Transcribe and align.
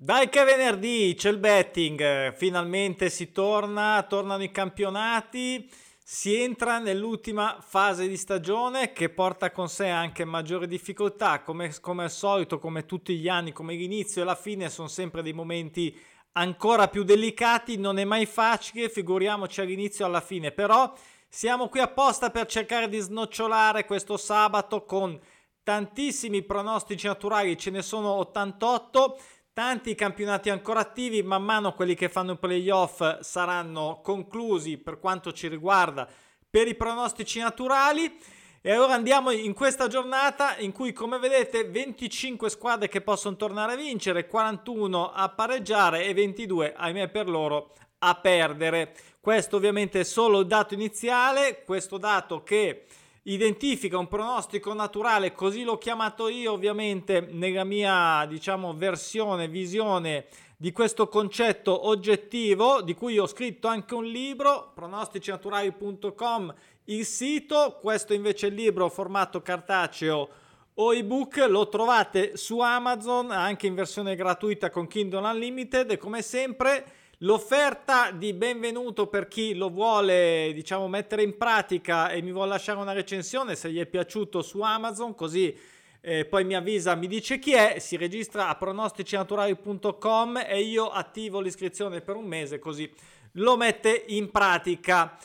Dai 0.00 0.28
che 0.28 0.44
venerdì 0.44 1.12
c'è 1.16 1.28
il 1.28 1.38
betting, 1.38 2.32
finalmente 2.32 3.10
si 3.10 3.32
torna, 3.32 4.06
tornano 4.08 4.44
i 4.44 4.52
campionati, 4.52 5.68
si 6.00 6.36
entra 6.36 6.78
nell'ultima 6.78 7.58
fase 7.60 8.06
di 8.06 8.16
stagione 8.16 8.92
che 8.92 9.08
porta 9.08 9.50
con 9.50 9.68
sé 9.68 9.88
anche 9.88 10.24
maggiori 10.24 10.68
difficoltà, 10.68 11.42
come, 11.42 11.74
come 11.80 12.04
al 12.04 12.12
solito, 12.12 12.60
come 12.60 12.86
tutti 12.86 13.18
gli 13.18 13.26
anni, 13.26 13.50
come 13.50 13.74
l'inizio 13.74 14.22
e 14.22 14.24
la 14.24 14.36
fine 14.36 14.70
sono 14.70 14.86
sempre 14.86 15.20
dei 15.20 15.32
momenti 15.32 15.92
ancora 16.34 16.86
più 16.86 17.02
delicati, 17.02 17.76
non 17.76 17.98
è 17.98 18.04
mai 18.04 18.26
facile, 18.26 18.88
figuriamoci 18.88 19.60
all'inizio 19.60 20.04
e 20.04 20.08
alla 20.08 20.20
fine, 20.20 20.52
però 20.52 20.94
siamo 21.28 21.68
qui 21.68 21.80
apposta 21.80 22.30
per 22.30 22.46
cercare 22.46 22.88
di 22.88 23.00
snocciolare 23.00 23.84
questo 23.84 24.16
sabato 24.16 24.84
con 24.84 25.18
tantissimi 25.64 26.44
pronostici 26.44 27.08
naturali, 27.08 27.58
ce 27.58 27.70
ne 27.70 27.82
sono 27.82 28.12
88 28.12 29.18
tanti 29.58 29.96
campionati 29.96 30.50
ancora 30.50 30.78
attivi, 30.78 31.20
man 31.24 31.42
mano 31.42 31.74
quelli 31.74 31.96
che 31.96 32.08
fanno 32.08 32.34
i 32.34 32.38
playoff 32.38 33.18
saranno 33.22 33.98
conclusi 34.04 34.78
per 34.78 35.00
quanto 35.00 35.32
ci 35.32 35.48
riguarda 35.48 36.06
per 36.48 36.68
i 36.68 36.76
pronostici 36.76 37.40
naturali. 37.40 38.20
E 38.60 38.78
ora 38.78 38.94
andiamo 38.94 39.32
in 39.32 39.54
questa 39.54 39.88
giornata 39.88 40.56
in 40.58 40.70
cui, 40.70 40.92
come 40.92 41.18
vedete, 41.18 41.64
25 41.64 42.48
squadre 42.50 42.86
che 42.86 43.00
possono 43.00 43.34
tornare 43.34 43.72
a 43.72 43.76
vincere, 43.76 44.28
41 44.28 45.10
a 45.10 45.28
pareggiare 45.30 46.04
e 46.04 46.14
22, 46.14 46.74
ahimè 46.76 47.08
per 47.08 47.28
loro, 47.28 47.72
a 47.98 48.14
perdere. 48.14 48.94
Questo 49.20 49.56
ovviamente 49.56 49.98
è 49.98 50.04
solo 50.04 50.38
il 50.38 50.46
dato 50.46 50.74
iniziale, 50.74 51.64
questo 51.64 51.98
dato 51.98 52.44
che 52.44 52.84
identifica 53.28 53.98
un 53.98 54.08
pronostico 54.08 54.72
naturale, 54.72 55.32
così 55.32 55.62
l'ho 55.62 55.76
chiamato 55.76 56.28
io 56.28 56.52
ovviamente 56.52 57.20
nella 57.20 57.64
mia 57.64 58.24
diciamo 58.26 58.74
versione, 58.74 59.48
visione 59.48 60.26
di 60.56 60.72
questo 60.72 61.08
concetto 61.08 61.88
oggettivo 61.88 62.80
di 62.80 62.94
cui 62.94 63.18
ho 63.18 63.26
scritto 63.26 63.68
anche 63.68 63.94
un 63.94 64.04
libro, 64.04 64.72
pronosticinaturali.com 64.74 66.54
il 66.84 67.04
sito, 67.04 67.76
questo 67.80 68.14
invece 68.14 68.46
è 68.46 68.48
il 68.48 68.56
libro 68.56 68.88
formato 68.88 69.42
cartaceo 69.42 70.28
o 70.74 70.94
ebook, 70.94 71.44
lo 71.48 71.68
trovate 71.68 72.36
su 72.36 72.60
Amazon 72.60 73.30
anche 73.30 73.66
in 73.66 73.74
versione 73.74 74.16
gratuita 74.16 74.70
con 74.70 74.86
Kindle 74.86 75.26
Unlimited 75.28 75.90
e 75.90 75.98
come 75.98 76.22
sempre 76.22 76.92
L'offerta 77.22 78.12
di 78.12 78.32
benvenuto 78.32 79.08
per 79.08 79.26
chi 79.26 79.54
lo 79.54 79.70
vuole, 79.70 80.52
diciamo, 80.54 80.86
mettere 80.86 81.24
in 81.24 81.36
pratica 81.36 82.10
e 82.10 82.22
mi 82.22 82.30
vuole 82.30 82.50
lasciare 82.50 82.78
una 82.78 82.92
recensione 82.92 83.56
se 83.56 83.72
gli 83.72 83.80
è 83.80 83.86
piaciuto 83.86 84.40
su 84.40 84.60
Amazon, 84.60 85.16
così 85.16 85.52
eh, 86.00 86.26
poi 86.26 86.44
mi 86.44 86.54
avvisa, 86.54 86.94
mi 86.94 87.08
dice 87.08 87.40
chi 87.40 87.54
è, 87.54 87.80
si 87.80 87.96
registra 87.96 88.46
a 88.48 88.54
pronosticinaturali.com 88.54 90.44
e 90.46 90.60
io 90.60 90.90
attivo 90.90 91.40
l'iscrizione 91.40 92.02
per 92.02 92.14
un 92.14 92.26
mese, 92.26 92.60
così 92.60 92.88
lo 93.32 93.56
mette 93.56 94.04
in 94.06 94.30
pratica. 94.30 95.18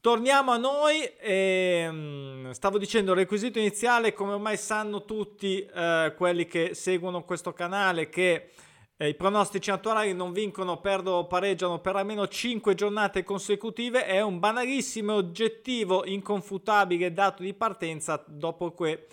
Torniamo 0.00 0.50
a 0.50 0.56
noi, 0.56 1.08
ehm, 1.20 2.50
stavo 2.50 2.76
dicendo 2.76 3.12
il 3.12 3.18
requisito 3.18 3.60
iniziale, 3.60 4.12
come 4.12 4.32
ormai 4.32 4.56
sanno 4.56 5.04
tutti 5.04 5.64
eh, 5.64 6.12
quelli 6.16 6.46
che 6.46 6.74
seguono 6.74 7.22
questo 7.22 7.52
canale, 7.52 8.08
che 8.08 8.50
I 8.98 9.14
pronostici 9.14 9.68
naturali 9.68 10.14
non 10.14 10.32
vincono, 10.32 10.80
perdono 10.80 11.26
pareggiano 11.26 11.80
per 11.80 11.96
almeno 11.96 12.26
5 12.26 12.74
giornate 12.74 13.24
consecutive. 13.24 14.06
È 14.06 14.22
un 14.22 14.38
banalissimo 14.38 15.12
oggettivo 15.12 16.06
inconfutabile 16.06 17.12
dato 17.12 17.42
di 17.42 17.52
partenza. 17.52 18.24
Dopo, 18.26 18.72
que, 18.72 19.06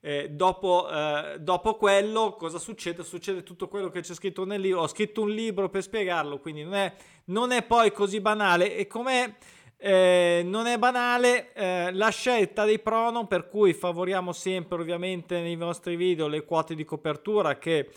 eh, 0.00 0.30
dopo, 0.30 0.90
eh, 0.90 1.36
dopo, 1.38 1.76
quello, 1.76 2.34
cosa 2.36 2.58
succede? 2.58 3.04
Succede 3.04 3.44
tutto 3.44 3.68
quello 3.68 3.90
che 3.90 4.00
c'è 4.00 4.12
scritto 4.12 4.44
nel 4.44 4.60
libro. 4.60 4.80
Ho 4.80 4.88
scritto 4.88 5.22
un 5.22 5.30
libro 5.30 5.68
per 5.68 5.82
spiegarlo, 5.82 6.40
quindi 6.40 6.64
non 6.64 6.74
è, 6.74 6.92
non 7.26 7.52
è 7.52 7.62
poi 7.62 7.92
così 7.92 8.20
banale. 8.20 8.74
E 8.74 8.88
com'è? 8.88 9.32
Eh, 9.76 10.42
non 10.44 10.66
è 10.66 10.78
banale 10.78 11.52
eh, 11.52 11.92
la 11.92 12.08
scelta 12.08 12.64
dei 12.64 12.80
prono 12.80 13.28
per 13.28 13.46
cui 13.46 13.72
favoriamo 13.72 14.32
sempre 14.32 14.80
ovviamente 14.80 15.38
nei 15.40 15.54
nostri 15.54 15.94
video 15.94 16.26
le 16.26 16.44
quote 16.44 16.74
di 16.74 16.84
copertura 16.84 17.58
che 17.58 17.88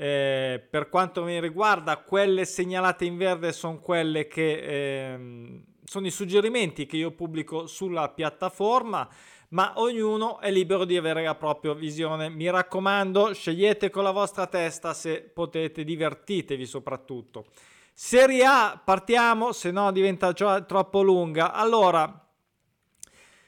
eh, 0.00 0.64
per 0.70 0.88
quanto 0.88 1.24
mi 1.24 1.40
riguarda, 1.40 1.96
quelle 1.96 2.44
segnalate 2.44 3.04
in 3.04 3.16
verde 3.16 3.50
sono 3.50 3.80
quelle 3.80 4.28
che 4.28 5.12
ehm, 5.12 5.64
sono 5.82 6.06
i 6.06 6.12
suggerimenti 6.12 6.86
che 6.86 6.96
io 6.96 7.10
pubblico 7.10 7.66
sulla 7.66 8.08
piattaforma, 8.10 9.08
ma 9.48 9.72
ognuno 9.76 10.38
è 10.38 10.52
libero 10.52 10.84
di 10.84 10.96
avere 10.96 11.24
la 11.24 11.34
propria 11.34 11.74
visione. 11.74 12.28
Mi 12.28 12.48
raccomando, 12.48 13.34
scegliete 13.34 13.90
con 13.90 14.04
la 14.04 14.12
vostra 14.12 14.46
testa 14.46 14.94
se 14.94 15.20
potete, 15.22 15.82
divertitevi 15.82 16.64
soprattutto. 16.64 17.46
Serie 17.92 18.44
A, 18.44 18.80
partiamo, 18.82 19.50
se 19.50 19.72
no 19.72 19.90
diventa 19.90 20.30
già 20.30 20.60
troppo 20.60 21.02
lunga. 21.02 21.52
Allora, 21.52 22.24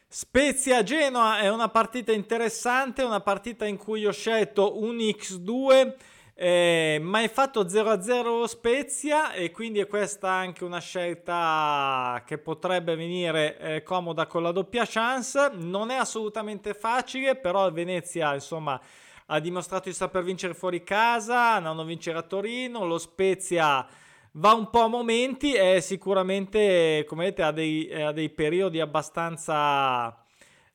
Spezia 0.09 0.83
Genoa 0.83 1.39
è 1.39 1.49
una 1.49 1.69
partita 1.69 2.11
interessante, 2.11 3.05
una 3.05 3.21
partita 3.21 3.67
in 3.67 3.77
cui 3.77 4.05
ho 4.05 4.11
scelto 4.11 4.83
un 4.83 4.97
X2 4.97 5.95
eh, 6.43 6.99
ma 7.03 7.21
è 7.21 7.29
fatto 7.29 7.67
0-0 7.67 8.45
Spezia 8.45 9.35
e 9.35 9.51
quindi 9.51 9.79
è 9.79 9.87
questa 9.87 10.31
anche 10.31 10.65
una 10.65 10.81
scelta 10.81 12.23
che 12.25 12.39
potrebbe 12.39 12.97
venire 12.97 13.59
eh, 13.59 13.83
comoda 13.83 14.27
con 14.27 14.43
la 14.43 14.51
doppia 14.51 14.87
chance. 14.87 15.51
Non 15.53 15.91
è 15.91 15.97
assolutamente 15.97 16.73
facile, 16.73 17.37
però 17.37 17.67
il 17.67 17.75
Venezia 17.75 18.33
insomma 18.33 18.81
ha 19.27 19.39
dimostrato 19.39 19.91
di 19.91 19.95
saper 19.95 20.23
vincere 20.23 20.55
fuori 20.55 20.83
casa, 20.83 21.59
non 21.59 21.85
vincere 21.85 22.17
a 22.17 22.23
Torino, 22.23 22.87
lo 22.87 22.97
Spezia 22.97 23.87
va 24.33 24.55
un 24.55 24.71
po' 24.71 24.85
a 24.85 24.89
momenti 24.89 25.53
e 25.53 25.83
sicuramente 25.83 27.05
come 27.07 27.25
vedete 27.25 27.43
ha 27.43 27.51
dei, 27.51 28.03
ha 28.03 28.13
dei 28.13 28.31
periodi 28.31 28.81
abbastanza 28.81 30.17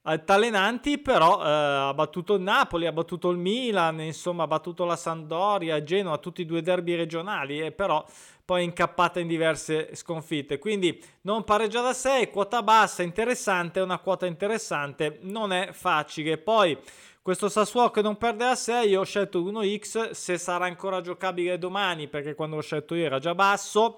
altalenanti, 0.07 0.99
però 0.99 1.41
eh, 1.41 1.49
ha 1.49 1.93
battuto 1.93 2.35
il 2.35 2.41
Napoli, 2.41 2.85
ha 2.85 2.91
battuto 2.91 3.29
il 3.29 3.37
Milan, 3.37 4.01
insomma 4.01 4.43
ha 4.43 4.47
battuto 4.47 4.85
la 4.85 4.95
Sandoria, 4.95 5.83
Genoa, 5.83 6.17
tutti 6.17 6.41
i 6.41 6.45
due 6.45 6.61
derby 6.61 6.95
regionali, 6.95 7.59
e 7.59 7.71
però 7.71 8.05
poi 8.43 8.63
incappata 8.63 9.19
in 9.19 9.27
diverse 9.27 9.95
sconfitte. 9.95 10.59
Quindi 10.59 11.03
non 11.21 11.43
pareggia 11.43 11.81
da 11.81 11.93
6, 11.93 12.29
quota 12.29 12.61
bassa, 12.61 13.01
interessante, 13.01 13.79
una 13.79 13.97
quota 13.97 14.27
interessante, 14.27 15.17
non 15.21 15.51
è 15.51 15.69
facile. 15.71 16.37
Poi 16.37 16.77
questo 17.23 17.49
Sassuolo 17.49 17.89
che 17.89 18.03
non 18.03 18.17
perde 18.17 18.45
a 18.45 18.55
6, 18.55 18.87
io 18.87 18.99
ho 19.01 19.05
scelto 19.05 19.41
1x, 19.41 20.11
se 20.11 20.37
sarà 20.37 20.65
ancora 20.65 21.01
giocabile 21.01 21.57
domani, 21.57 22.07
perché 22.07 22.35
quando 22.35 22.57
l'ho 22.57 22.61
scelto 22.61 22.93
io 22.93 23.05
era 23.05 23.17
già 23.17 23.33
basso 23.33 23.97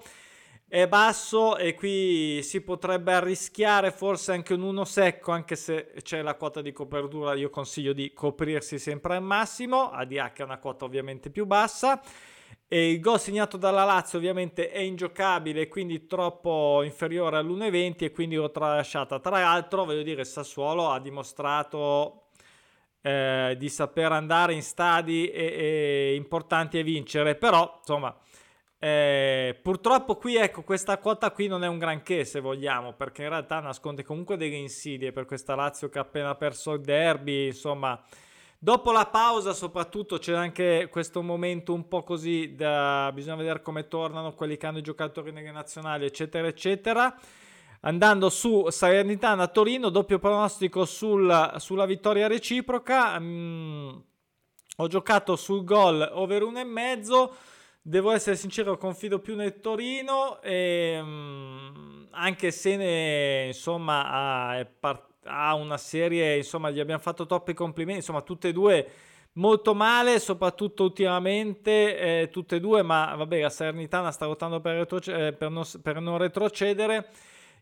è 0.70 0.86
basso 0.86 1.56
e 1.56 1.72
qui 1.72 2.42
si 2.42 2.60
potrebbe 2.60 3.14
arrischiare 3.14 3.90
forse 3.90 4.32
anche 4.32 4.52
un 4.52 4.60
1 4.60 4.84
secco 4.84 5.32
anche 5.32 5.56
se 5.56 5.94
c'è 6.02 6.20
la 6.20 6.34
quota 6.34 6.60
di 6.60 6.72
copertura 6.72 7.32
io 7.34 7.48
consiglio 7.48 7.94
di 7.94 8.12
coprirsi 8.12 8.78
sempre 8.78 9.16
al 9.16 9.22
massimo. 9.22 9.90
ADH 9.90 10.32
è 10.34 10.42
una 10.42 10.58
quota 10.58 10.84
ovviamente 10.84 11.30
più 11.30 11.46
bassa. 11.46 12.02
E 12.70 12.90
il 12.90 13.00
gol 13.00 13.18
segnato 13.18 13.56
dalla 13.56 13.84
Lazio 13.84 14.18
ovviamente 14.18 14.70
è 14.70 14.80
ingiocabile 14.80 15.68
quindi 15.68 16.06
troppo 16.06 16.82
inferiore 16.82 17.38
all'1,20 17.38 18.04
e 18.04 18.12
quindi 18.12 18.34
l'ho 18.36 18.50
tralasciata. 18.50 19.20
Tra 19.20 19.40
l'altro 19.40 19.86
voglio 19.86 20.02
dire 20.02 20.22
Sassuolo 20.26 20.90
ha 20.90 21.00
dimostrato 21.00 22.24
eh, 23.00 23.56
di 23.58 23.70
saper 23.70 24.12
andare 24.12 24.52
in 24.52 24.62
stadi 24.62 25.30
e, 25.30 25.44
e 25.44 26.14
importanti 26.14 26.78
e 26.78 26.82
vincere 26.82 27.36
però 27.36 27.76
insomma 27.78 28.14
eh, 28.80 29.58
purtroppo 29.60 30.14
qui 30.14 30.36
ecco 30.36 30.62
questa 30.62 30.98
quota 30.98 31.32
qui 31.32 31.48
non 31.48 31.64
è 31.64 31.66
un 31.66 31.78
granché 31.78 32.24
se 32.24 32.38
vogliamo 32.38 32.92
perché 32.92 33.22
in 33.24 33.30
realtà 33.30 33.58
nasconde 33.58 34.04
comunque 34.04 34.36
delle 34.36 34.54
insidie 34.54 35.10
per 35.10 35.24
questa 35.24 35.56
Lazio 35.56 35.88
che 35.88 35.98
ha 35.98 36.02
appena 36.02 36.34
perso 36.36 36.74
il 36.74 36.80
derby 36.80 37.46
insomma. 37.46 38.00
Dopo 38.60 38.90
la 38.90 39.06
pausa 39.06 39.52
soprattutto 39.52 40.18
c'è 40.18 40.32
anche 40.32 40.88
questo 40.90 41.22
momento 41.22 41.72
un 41.72 41.86
po' 41.88 42.02
così 42.02 42.54
da 42.56 43.10
bisogna 43.12 43.36
vedere 43.36 43.62
come 43.62 43.86
tornano 43.88 44.34
quelli 44.34 44.56
che 44.56 44.66
hanno 44.66 44.78
i 44.78 44.82
giocatori 44.82 45.32
nelle 45.32 45.50
nazionali 45.50 46.04
eccetera 46.04 46.46
eccetera. 46.46 47.16
Andando 47.80 48.28
su 48.30 48.68
Salernitana 48.68 49.48
Torino 49.48 49.88
doppio 49.88 50.18
pronostico 50.18 50.84
sul, 50.84 51.54
sulla 51.56 51.86
vittoria 51.86 52.28
reciproca. 52.28 53.18
Mm, 53.18 53.90
ho 54.76 54.86
giocato 54.86 55.34
sul 55.34 55.64
gol 55.64 56.08
over 56.12 56.42
1,5 56.42 57.30
Devo 57.88 58.10
essere 58.10 58.36
sincero, 58.36 58.76
confido 58.76 59.18
più 59.18 59.34
nel 59.34 59.60
Torino, 59.60 60.42
e, 60.42 60.98
um, 61.00 62.06
anche 62.10 62.50
se 62.50 62.76
ne, 62.76 63.46
insomma, 63.46 64.04
ha, 64.58 64.66
part- 64.78 65.24
ha, 65.24 65.54
una 65.54 65.78
serie, 65.78 66.36
insomma, 66.36 66.68
gli 66.68 66.80
abbiamo 66.80 67.00
fatto 67.00 67.24
troppi 67.24 67.54
complimenti, 67.54 68.00
insomma, 68.00 68.20
tutte 68.20 68.48
e 68.48 68.52
due 68.52 68.90
molto 69.32 69.74
male, 69.74 70.18
soprattutto 70.18 70.82
ultimamente, 70.82 72.20
eh, 72.22 72.28
tutte 72.30 72.56
e 72.56 72.60
due, 72.60 72.82
ma 72.82 73.14
vabbè, 73.16 73.40
la 73.40 73.48
Salernitana 73.48 74.10
sta 74.10 74.26
lottando 74.26 74.60
per, 74.60 74.76
retroc- 74.76 75.08
eh, 75.08 75.32
per, 75.32 75.48
non, 75.48 75.64
per 75.82 75.98
non 75.98 76.18
retrocedere. 76.18 77.08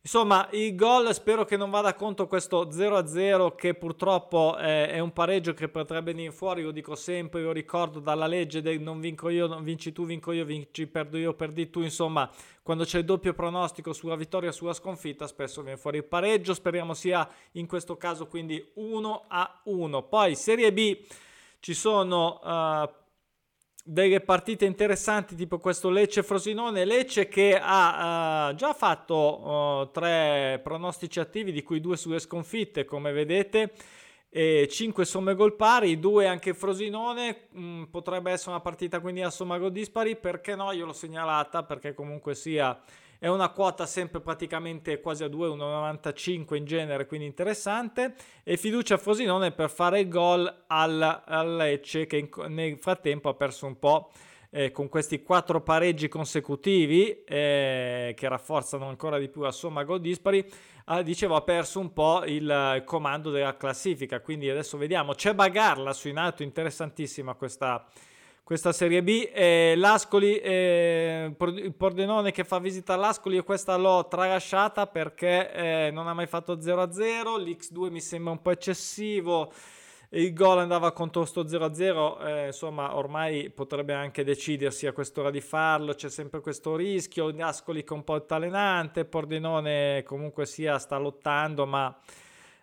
Insomma, 0.03 0.49
il 0.53 0.75
gol 0.77 1.13
spero 1.13 1.45
che 1.45 1.57
non 1.57 1.71
vada 1.71 1.95
contro 1.95 2.27
questo 2.27 2.69
0-0 2.69 3.55
che 3.57 3.75
purtroppo 3.75 4.57
è, 4.57 4.99
un 5.01 5.13
pareggio 5.13 5.53
che 5.53 5.69
potrebbe 5.69 6.13
venire 6.13 6.31
fuori, 6.31 6.63
lo 6.63 6.71
dico 6.71 6.95
sempre, 6.95 7.41
io 7.41 7.51
ricordo 7.51 7.99
dalla 7.99 8.27
legge 8.27 8.63
del 8.63 8.81
non 8.81 9.01
vinco 9.01 9.29
io, 9.29 9.47
non 9.47 9.65
vinci 9.65 9.93
tu, 9.93 10.07
vinco 10.07 10.31
io, 10.31 10.45
vinci, 10.45 10.87
perdo 10.87 11.17
io, 11.17 11.35
perdi 11.35 11.71
tu, 11.71 11.81
insomma, 11.81 12.31
quando 12.63 12.85
c'è 12.85 12.99
il 12.99 13.05
doppio 13.05 13.35
pronostico 13.35 13.93
sulla 13.93 14.17
vittoria 14.17 14.53
sulla 14.53 14.73
sconfitta 14.73 15.27
spesso 15.27 15.63
viene 15.63 15.79
fuori 15.79 15.99
il 15.99 16.05
pareggio, 16.05 16.55
speriamo 16.55 16.95
sia 16.95 17.29
in 17.53 17.67
questo 17.67 17.97
caso 17.97 18.27
quindi 18.27 18.73
1-1. 18.77 20.09
Poi 20.09 20.35
Serie 20.37 20.73
B 20.73 21.05
ci 21.61 21.75
sono... 21.75 22.41
Uh, 22.43 23.05
delle 23.89 24.21
partite 24.21 24.65
interessanti 24.65 25.37
tipo 25.37 25.59
questo 25.59 25.91
Lecce-Frosinone. 25.91 26.85
Lecce 26.85 27.29
che 27.29 27.57
ha 27.61 28.49
uh, 28.51 28.55
già 28.57 28.73
fatto 28.73 29.15
uh, 29.15 29.91
tre 29.93 30.61
pronostici 30.63 31.21
attivi, 31.21 31.53
di 31.53 31.63
cui 31.63 31.81
due 31.81 31.97
sulle 31.97 32.19
sconfitte, 32.19 32.85
come 32.85 33.13
vedete. 33.13 33.73
E 34.29 34.67
5 34.69 35.05
somme 35.05 35.35
gol 35.35 35.55
pari, 35.55 36.01
due 36.01 36.27
anche 36.27 36.53
Frosinone, 36.53 37.47
mm, 37.57 37.85
potrebbe 37.85 38.33
essere 38.33 38.51
una 38.51 38.61
partita 38.61 38.99
quindi 38.99 39.23
a 39.23 39.31
somma 39.31 39.57
gol 39.57 39.71
dispari, 39.71 40.17
perché 40.17 40.57
no? 40.57 40.73
Io 40.73 40.85
l'ho 40.85 40.93
segnalata 40.93 41.63
perché 41.63 41.95
comunque 41.95 42.35
sia 42.35 42.77
è 43.19 43.29
una 43.29 43.49
quota 43.51 43.87
sempre 43.87 44.21
praticamente 44.21 45.01
quasi 45.01 45.25
a 45.25 45.29
2, 45.29 45.49
1,95 45.49 46.55
in 46.55 46.65
genere, 46.65 47.07
quindi 47.07 47.27
interessante. 47.27 48.15
E 48.43 48.57
fiducia 48.57 48.95
a 48.95 48.99
Frosinone 48.99 49.53
per 49.53 49.71
fare 49.71 50.01
il 50.01 50.09
gol 50.09 50.65
al, 50.67 51.23
al 51.25 51.57
Lecce 51.57 52.07
che 52.07 52.17
in, 52.19 52.29
nel 52.49 52.79
frattempo 52.79 53.29
ha 53.29 53.35
perso 53.35 53.67
un 53.67 53.79
po'. 53.79 54.11
Eh, 54.51 54.71
con 54.71 54.89
questi 54.89 55.23
quattro 55.23 55.61
pareggi 55.61 56.09
consecutivi 56.09 57.25
eh, 57.25 58.15
che 58.17 58.29
rafforzano 58.29 58.89
ancora 58.89 59.19
di 59.19 59.29
più 59.29 59.43
la 59.43 59.51
somma 59.51 59.83
gol 59.83 60.01
dispari, 60.01 60.49
ah, 60.85 61.03
dicevo 61.03 61.35
ha 61.35 61.43
perso 61.43 61.81
un 61.81 61.93
po' 61.93 62.25
il, 62.25 62.83
comando 62.87 63.31
della 63.31 63.57
classifica. 63.57 64.21
Quindi 64.21 64.49
adesso 64.49 64.79
vediamo, 64.79 65.15
c'è 65.15 65.35
Bagarla 65.35 65.93
su 65.93 66.09
in 66.09 66.17
alto, 66.17 66.43
interessantissima 66.43 67.35
questa, 67.35 67.85
questa 68.47 68.71
Serie 68.71 69.03
B. 69.03 69.29
Eh, 69.35 69.75
L'Ascoli, 69.77 70.39
eh, 70.39 71.35
il 71.37 71.75
Pordenone 71.75 72.31
che 72.31 72.45
fa 72.45 72.61
visita 72.61 72.95
all'Ascoli, 72.95 73.35
io 73.35 73.43
questa 73.43 73.75
l'ho 73.75 74.07
tralasciata 74.07 74.87
perché 74.87 75.53
eh, 75.53 75.91
non 75.91 76.07
ha 76.07 76.15
mai 76.15 76.29
fatto 76.29 76.57
0-0, 76.57 77.41
l'X2 77.41 77.91
mi 77.91 78.01
sembra 78.01 78.31
un 78.31 78.41
po' 78.41 78.53
eccessivo, 78.53 79.53
il 80.11 80.33
gol 80.33 80.61
andava 80.61 80.93
contro 80.93 81.25
sto 81.25 81.43
0-0, 81.43 82.25
eh, 82.25 82.47
insomma 82.47 82.95
ormai 82.95 83.51
potrebbe 83.51 83.95
anche 83.95 84.23
decidersi 84.23 84.87
a 84.87 84.93
quest'ora 84.93 85.33
di 85.33 85.41
farlo, 85.41 85.95
c'è 85.95 86.09
sempre 86.09 86.39
questo 86.39 86.77
rischio, 86.77 87.35
Ascoli 87.41 87.83
che 87.83 87.95
è 87.95 87.97
un 87.97 88.05
po' 88.05 88.15
altalenante, 88.15 89.07
Pordenone 89.07 90.05
comunque 90.05 90.47
sia 90.47 90.79
sta 90.79 90.99
lottando 90.99 91.67
ma... 91.67 91.99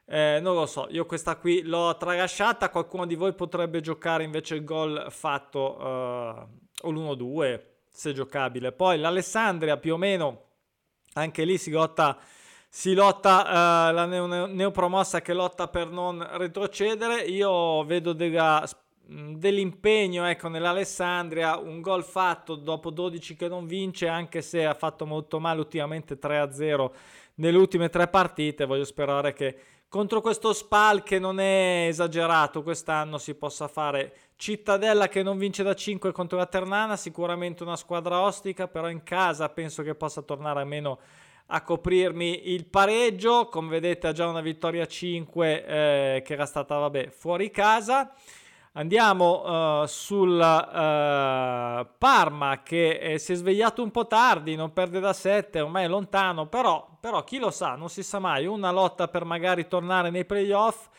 Eh, 0.05 0.39
non 0.41 0.55
lo 0.55 0.65
so, 0.65 0.88
io 0.89 1.05
questa 1.05 1.38
qui 1.38 1.61
l'ho 1.61 1.95
tralasciata, 1.95 2.69
qualcuno 2.69 3.05
di 3.05 3.15
voi 3.15 3.33
potrebbe 3.33 3.79
giocare 3.79 4.23
invece 4.23 4.55
il 4.55 4.63
gol 4.63 5.05
fatto 5.09 5.77
uh, 5.77 6.88
o 6.88 6.91
l'1-2 6.91 7.61
se 7.89 8.13
giocabile. 8.13 8.73
Poi 8.73 9.00
l'Alessandria 9.00 9.77
più 9.77 9.94
o 9.94 9.97
meno, 9.97 10.41
anche 11.13 11.45
lì 11.45 11.57
si 11.57 11.71
lotta, 11.71 12.17
si 12.67 12.94
lotta 12.94 13.89
uh, 13.89 13.94
la 13.94 14.05
neo- 14.05 14.45
neopromossa 14.47 15.21
che 15.21 15.33
lotta 15.33 15.67
per 15.69 15.89
non 15.89 16.25
retrocedere. 16.38 17.21
Io 17.21 17.83
vedo 17.85 18.11
della, 18.11 18.67
dell'impegno 19.05 20.25
ecco, 20.25 20.50
nell'Alessandria, 20.50 21.57
un 21.57 21.79
gol 21.79 22.03
fatto 22.03 22.55
dopo 22.55 22.89
12 22.89 23.35
che 23.35 23.47
non 23.47 23.67
vince, 23.67 24.07
anche 24.09 24.41
se 24.41 24.65
ha 24.65 24.73
fatto 24.73 25.05
molto 25.05 25.39
male 25.39 25.59
ultimamente 25.59 26.19
3-0 26.19 26.91
nelle 27.35 27.57
ultime 27.57 27.89
tre 27.89 28.07
partite. 28.07 28.65
Voglio 28.65 28.85
sperare 28.85 29.33
che 29.33 29.57
contro 29.94 30.22
questo 30.22 30.54
Spal 30.54 31.04
che 31.04 31.19
non 31.19 31.40
è 31.40 31.86
esagerato 31.88 32.63
quest'anno 32.63 33.19
si 33.19 33.36
possa 33.36 33.68
fare 33.68 34.31
Cittadella 34.36 35.07
che 35.07 35.22
non 35.22 35.38
vince 35.38 35.62
da 35.62 35.75
5 35.75 36.12
contro 36.12 36.36
la 36.40 36.48
Ternana, 36.48 36.98
sicuramente 36.98 37.62
una 37.62 37.75
squadra 37.75 38.22
ostica, 38.22 38.68
però 38.68 38.90
in 38.90 39.04
casa 39.04 39.50
penso 39.50 39.84
che 39.84 39.94
possa 39.94 40.24
tornare 40.24 40.62
almeno 40.62 40.98
a 41.45 41.62
coprirmi 41.62 42.51
il 42.51 42.66
pareggio, 42.66 43.45
come 43.50 43.69
vedete 43.69 44.07
ha 44.07 44.13
già 44.13 44.25
una 44.25 44.42
vittoria 44.42 44.88
5 44.88 45.66
eh, 45.66 46.22
che 46.25 46.34
era 46.34 46.48
stata 46.48 46.75
vabbè 46.75 47.10
fuori 47.10 47.51
casa. 47.51 48.12
Andiamo 48.75 49.81
uh, 49.81 49.86
sul 49.86 50.31
uh, 50.31 51.88
Parma 52.00 52.64
che 52.64 52.98
eh, 52.98 53.20
si 53.20 53.34
è 53.34 53.36
svegliato 53.36 53.84
un 53.84 53.92
po' 53.92 54.08
tardi, 54.08 54.56
non 54.56 54.74
perde 54.74 55.00
da 55.00 55.14
7, 55.14 55.62
ormai 55.62 55.84
è 55.84 55.88
lontano, 55.88 56.48
però, 56.48 56.98
però 57.00 57.24
chi 57.24 57.38
lo 57.38 57.52
sa, 57.52 57.75
non 57.75 57.90
si 57.90 58.02
sa 58.02 58.18
mai, 58.18 58.48
una 58.48 58.72
lotta 58.72 59.08
per 59.08 59.25
magari 59.25 59.68
tornare 59.68 60.10
nei 60.10 60.25
playoff 60.25 60.90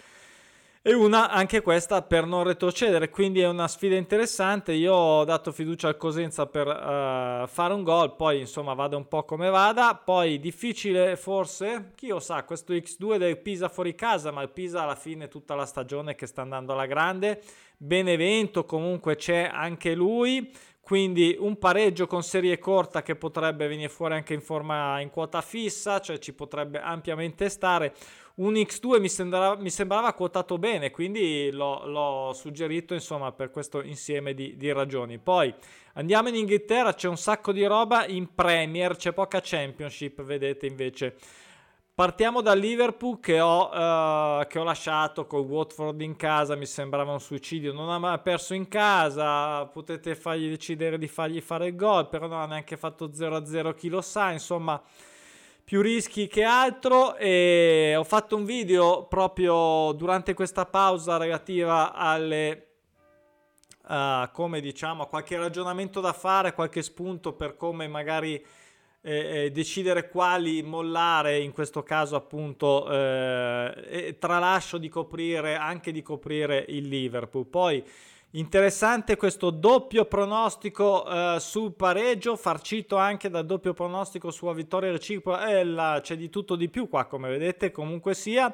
e 0.86 0.92
una 0.92 1.30
anche 1.30 1.62
questa 1.62 2.02
per 2.02 2.26
non 2.26 2.44
retrocedere, 2.44 3.08
quindi 3.08 3.40
è 3.40 3.48
una 3.48 3.68
sfida 3.68 3.96
interessante. 3.96 4.72
Io 4.72 4.92
ho 4.92 5.24
dato 5.24 5.50
fiducia 5.50 5.88
al 5.88 5.96
Cosenza 5.96 6.44
per 6.44 6.66
uh, 6.66 7.46
fare 7.46 7.72
un 7.72 7.82
gol, 7.82 8.14
poi 8.16 8.40
insomma 8.40 8.74
vada 8.74 8.94
un 8.94 9.08
po' 9.08 9.24
come 9.24 9.48
vada. 9.48 9.94
Poi 9.94 10.38
difficile 10.38 11.16
forse, 11.16 11.92
chi 11.94 12.08
lo 12.08 12.20
sa, 12.20 12.44
questo 12.44 12.74
X2 12.74 13.16
del 13.16 13.38
Pisa 13.38 13.70
fuori 13.70 13.94
casa, 13.94 14.30
ma 14.30 14.42
il 14.42 14.50
Pisa 14.50 14.82
alla 14.82 14.94
fine 14.94 15.28
tutta 15.28 15.54
la 15.54 15.64
stagione 15.64 16.14
che 16.16 16.26
sta 16.26 16.42
andando 16.42 16.74
alla 16.74 16.84
grande. 16.84 17.40
Benevento 17.78 18.66
comunque 18.66 19.16
c'è 19.16 19.48
anche 19.50 19.94
lui, 19.94 20.52
quindi 20.82 21.34
un 21.40 21.58
pareggio 21.58 22.06
con 22.06 22.22
serie 22.22 22.58
corta 22.58 23.00
che 23.00 23.16
potrebbe 23.16 23.66
venire 23.68 23.88
fuori 23.88 24.12
anche 24.12 24.34
in 24.34 24.42
forma 24.42 25.00
in 25.00 25.08
quota 25.08 25.40
fissa, 25.40 25.98
cioè 25.98 26.18
ci 26.18 26.34
potrebbe 26.34 26.78
ampiamente 26.78 27.48
stare 27.48 27.94
un 28.36 28.54
X2 28.54 29.00
mi 29.00 29.08
sembrava, 29.08 29.56
mi 29.56 29.70
sembrava 29.70 30.12
quotato 30.12 30.58
bene, 30.58 30.90
quindi 30.90 31.50
l'ho, 31.52 31.86
l'ho, 31.86 32.32
suggerito 32.32 32.92
insomma 32.92 33.30
per 33.30 33.50
questo 33.50 33.80
insieme 33.82 34.34
di, 34.34 34.56
di, 34.56 34.72
ragioni. 34.72 35.18
Poi 35.18 35.54
andiamo 35.94 36.28
in 36.28 36.34
Inghilterra, 36.36 36.94
c'è 36.94 37.06
un 37.06 37.16
sacco 37.16 37.52
di 37.52 37.64
roba 37.64 38.06
in 38.06 38.34
Premier, 38.34 38.96
c'è 38.96 39.12
poca 39.12 39.40
Championship, 39.40 40.22
vedete 40.22 40.66
invece. 40.66 41.16
Partiamo 41.94 42.40
da 42.40 42.54
Liverpool 42.54 43.20
che 43.20 43.38
ho, 43.38 43.68
uh, 43.68 44.44
che 44.48 44.58
ho 44.58 44.64
lasciato 44.64 45.28
con 45.28 45.42
Watford 45.42 46.00
in 46.00 46.16
casa, 46.16 46.56
mi 46.56 46.66
sembrava 46.66 47.12
un 47.12 47.20
suicidio, 47.20 47.72
non 47.72 47.88
ha 47.88 48.00
mai 48.00 48.18
perso 48.18 48.52
in 48.52 48.66
casa, 48.66 49.64
potete 49.66 50.16
fargli 50.16 50.48
decidere 50.48 50.98
di 50.98 51.06
fargli 51.06 51.40
fare 51.40 51.68
il 51.68 51.76
gol, 51.76 52.08
però 52.08 52.26
non 52.26 52.40
ha 52.40 52.46
neanche 52.46 52.76
fatto 52.76 53.10
0-0 53.10 53.74
chi 53.76 53.88
lo 53.88 54.00
sa, 54.00 54.32
insomma 54.32 54.82
più 55.64 55.80
rischi 55.80 56.28
che 56.28 56.44
altro. 56.44 57.16
E 57.16 57.94
ho 57.96 58.04
fatto 58.04 58.36
un 58.36 58.44
video 58.44 59.06
proprio 59.06 59.92
durante 59.92 60.34
questa 60.34 60.66
pausa 60.66 61.16
relativa 61.16 61.92
alle 61.92 62.66
uh, 63.88 64.30
come 64.32 64.60
diciamo 64.60 65.06
qualche 65.06 65.36
ragionamento 65.36 66.00
da 66.00 66.12
fare 66.12 66.54
qualche 66.54 66.82
spunto 66.82 67.32
per 67.32 67.56
come 67.56 67.88
magari 67.88 68.44
eh, 69.06 69.44
eh, 69.44 69.50
decidere 69.50 70.08
quali 70.08 70.62
mollare 70.62 71.38
in 71.38 71.52
questo 71.52 71.82
caso 71.82 72.16
appunto 72.16 72.90
eh, 72.90 74.16
tralascio 74.18 74.78
di 74.78 74.88
coprire 74.88 75.56
anche 75.56 75.92
di 75.92 76.00
coprire 76.00 76.64
il 76.68 76.88
Liverpool. 76.88 77.46
Poi 77.46 77.84
Interessante 78.36 79.14
questo 79.14 79.50
doppio 79.50 80.06
pronostico 80.06 81.06
eh, 81.06 81.36
sul 81.38 81.72
pareggio, 81.72 82.34
farcito 82.34 82.96
anche 82.96 83.30
dal 83.30 83.46
doppio 83.46 83.74
pronostico 83.74 84.32
sulla 84.32 84.52
vittoria 84.52 84.90
reciproca. 84.90 85.56
Eh, 85.56 86.00
c'è 86.00 86.16
di 86.16 86.28
tutto 86.30 86.56
di 86.56 86.68
più 86.68 86.88
qua, 86.88 87.04
come 87.04 87.28
vedete, 87.28 87.70
comunque 87.70 88.12
sia. 88.12 88.52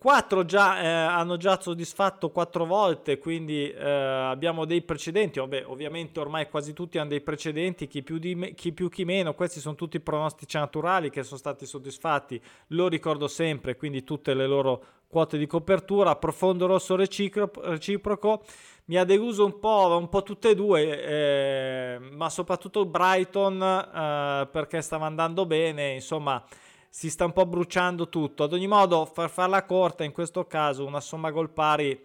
Quattro 0.00 0.46
già, 0.46 0.80
eh, 0.80 0.86
hanno 0.86 1.36
già 1.36 1.60
soddisfatto 1.60 2.30
quattro 2.30 2.64
volte, 2.64 3.18
quindi 3.18 3.70
eh, 3.70 3.84
abbiamo 3.84 4.64
dei 4.64 4.80
precedenti. 4.80 5.40
Vabbè, 5.40 5.64
ovviamente 5.66 6.20
ormai 6.20 6.48
quasi 6.48 6.72
tutti 6.72 6.96
hanno 6.96 7.10
dei 7.10 7.20
precedenti, 7.20 7.86
chi 7.86 8.02
più, 8.02 8.18
me, 8.34 8.54
chi 8.54 8.72
più 8.72 8.88
chi 8.88 9.04
meno. 9.04 9.34
Questi 9.34 9.60
sono 9.60 9.74
tutti 9.74 10.00
pronostici 10.00 10.56
naturali 10.56 11.10
che 11.10 11.22
sono 11.22 11.36
stati 11.36 11.66
soddisfatti. 11.66 12.40
Lo 12.68 12.88
ricordo 12.88 13.28
sempre, 13.28 13.76
quindi 13.76 14.02
tutte 14.02 14.32
le 14.32 14.46
loro 14.46 14.84
quote 15.06 15.36
di 15.36 15.46
copertura. 15.46 16.16
Profondo 16.16 16.64
rosso 16.64 16.96
reciproco 16.96 18.42
mi 18.86 18.96
ha 18.96 19.04
deluso 19.04 19.44
un 19.44 19.58
po', 19.58 19.98
un 20.00 20.08
po 20.08 20.22
tutte 20.22 20.48
e 20.48 20.54
due, 20.54 21.04
eh, 21.04 21.98
ma 22.12 22.30
soprattutto 22.30 22.86
Brighton 22.86 23.60
eh, 23.60 24.48
perché 24.50 24.80
stava 24.80 25.04
andando 25.04 25.44
bene, 25.44 25.92
insomma 25.92 26.42
si 26.90 27.08
sta 27.08 27.24
un 27.24 27.32
po' 27.32 27.46
bruciando 27.46 28.08
tutto. 28.08 28.42
Ad 28.42 28.52
ogni 28.52 28.66
modo, 28.66 29.06
far 29.06 29.30
farla 29.30 29.64
corta 29.64 30.02
in 30.02 30.12
questo 30.12 30.44
caso, 30.46 30.84
una 30.84 31.00
somma 31.00 31.30
gol 31.30 31.50
pari 31.50 31.98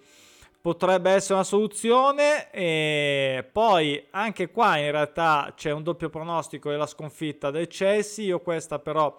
potrebbe 0.62 1.12
essere 1.12 1.34
una 1.34 1.44
soluzione. 1.44 2.51
E 2.51 3.48
poi 3.51 4.06
anche 4.12 4.51
qua 4.51 4.77
in 4.77 4.92
realtà 4.92 5.51
c'è 5.56 5.72
un 5.72 5.84
doppio 5.84 6.10
pronostico 6.10 6.72
e 6.72 6.77
la 6.77 6.88
sconfitta 6.88 7.50
del 7.50 7.68
Chelsea. 7.68 8.25
Io 8.25 8.39
questa 8.39 8.80
però 8.80 9.13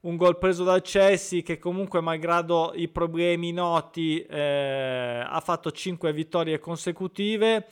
un 0.00 0.16
gol 0.16 0.38
preso 0.38 0.64
dal 0.64 0.82
Chelsea 0.82 1.42
che 1.42 1.58
comunque 1.58 2.00
malgrado 2.00 2.72
i 2.74 2.88
problemi 2.88 3.52
noti 3.52 4.20
eh, 4.20 5.22
ha 5.24 5.40
fatto 5.40 5.70
5 5.70 6.12
vittorie 6.12 6.58
consecutive 6.58 7.66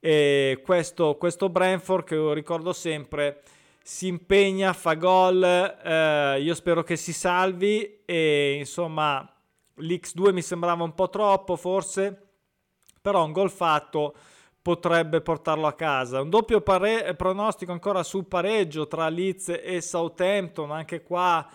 e 0.00 0.60
questo, 0.64 1.16
questo 1.16 1.48
Brentford 1.48 2.04
che 2.04 2.16
lo 2.16 2.32
ricordo 2.32 2.72
sempre 2.72 3.42
si 3.86 4.08
impegna, 4.08 4.72
fa 4.72 4.94
gol, 4.94 5.44
eh, 5.44 6.40
io 6.40 6.54
spero 6.56 6.82
che 6.82 6.96
si 6.96 7.12
salvi 7.12 8.02
e 8.04 8.56
insomma 8.58 9.24
l'X2 9.76 10.32
mi 10.32 10.42
sembrava 10.42 10.82
un 10.82 10.92
po' 10.92 11.08
troppo 11.08 11.54
forse, 11.54 12.30
però 13.00 13.24
un 13.24 13.30
gol 13.30 13.48
fatto 13.48 14.12
potrebbe 14.60 15.20
portarlo 15.20 15.68
a 15.68 15.74
casa. 15.74 16.20
Un 16.20 16.30
doppio 16.30 16.62
pare- 16.62 17.14
pronostico 17.14 17.70
ancora 17.70 18.02
sul 18.02 18.26
pareggio 18.26 18.88
tra 18.88 19.08
Leeds 19.08 19.60
e 19.62 19.80
Southampton, 19.80 20.72
anche 20.72 21.04
qua 21.04 21.48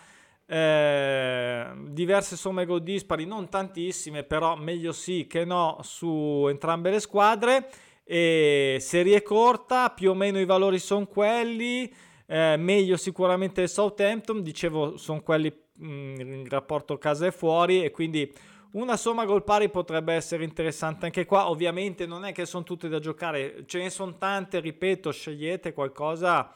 eh, 0.46 1.66
diverse 1.88 2.36
somme 2.36 2.64
gol 2.64 2.82
dispari, 2.82 3.26
non 3.26 3.50
tantissime, 3.50 4.22
però 4.22 4.56
meglio 4.56 4.92
sì 4.92 5.26
che 5.26 5.44
no 5.44 5.80
su 5.82 6.46
entrambe 6.48 6.92
le 6.92 7.00
squadre. 7.00 7.68
E 8.04 8.78
serie 8.80 9.22
corta, 9.22 9.90
più 9.90 10.12
o 10.12 10.14
meno 10.14 10.40
i 10.40 10.46
valori 10.46 10.78
sono 10.78 11.04
quelli, 11.04 11.92
eh, 12.32 12.56
meglio 12.56 12.96
sicuramente 12.96 13.60
il 13.60 13.68
Southampton, 13.68 14.42
dicevo 14.42 14.96
sono 14.96 15.20
quelli 15.20 15.52
mh, 15.74 15.86
mm, 15.86 16.20
in 16.20 16.48
rapporto 16.48 16.96
casa 16.96 17.26
e 17.26 17.30
fuori 17.30 17.84
e 17.84 17.90
quindi 17.90 18.32
una 18.72 18.96
somma 18.96 19.26
gol 19.26 19.44
pari 19.44 19.68
potrebbe 19.68 20.14
essere 20.14 20.42
interessante 20.42 21.04
anche 21.04 21.26
qua, 21.26 21.50
ovviamente 21.50 22.06
non 22.06 22.24
è 22.24 22.32
che 22.32 22.46
sono 22.46 22.64
tutte 22.64 22.88
da 22.88 23.00
giocare, 23.00 23.64
ce 23.66 23.80
ne 23.80 23.90
sono 23.90 24.16
tante, 24.16 24.60
ripeto, 24.60 25.12
scegliete 25.12 25.74
qualcosa 25.74 26.50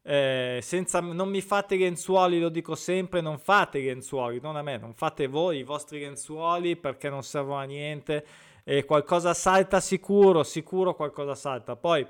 eh, 0.00 0.60
senza, 0.62 1.00
non 1.00 1.28
mi 1.28 1.40
fate 1.40 1.76
lenzuoli, 1.76 2.38
lo 2.38 2.48
dico 2.48 2.76
sempre, 2.76 3.20
non 3.20 3.40
fate 3.40 3.80
lenzuoli, 3.80 4.38
non 4.40 4.54
a 4.54 4.62
me, 4.62 4.76
non 4.76 4.94
fate 4.94 5.26
voi 5.26 5.58
i 5.58 5.64
vostri 5.64 5.98
lenzuoli 5.98 6.76
perché 6.76 7.10
non 7.10 7.24
servono 7.24 7.58
a 7.58 7.64
niente 7.64 8.24
e 8.62 8.84
qualcosa 8.84 9.34
salta 9.34 9.80
sicuro, 9.80 10.44
sicuro 10.44 10.94
qualcosa 10.94 11.34
salta. 11.34 11.74
Poi 11.74 12.06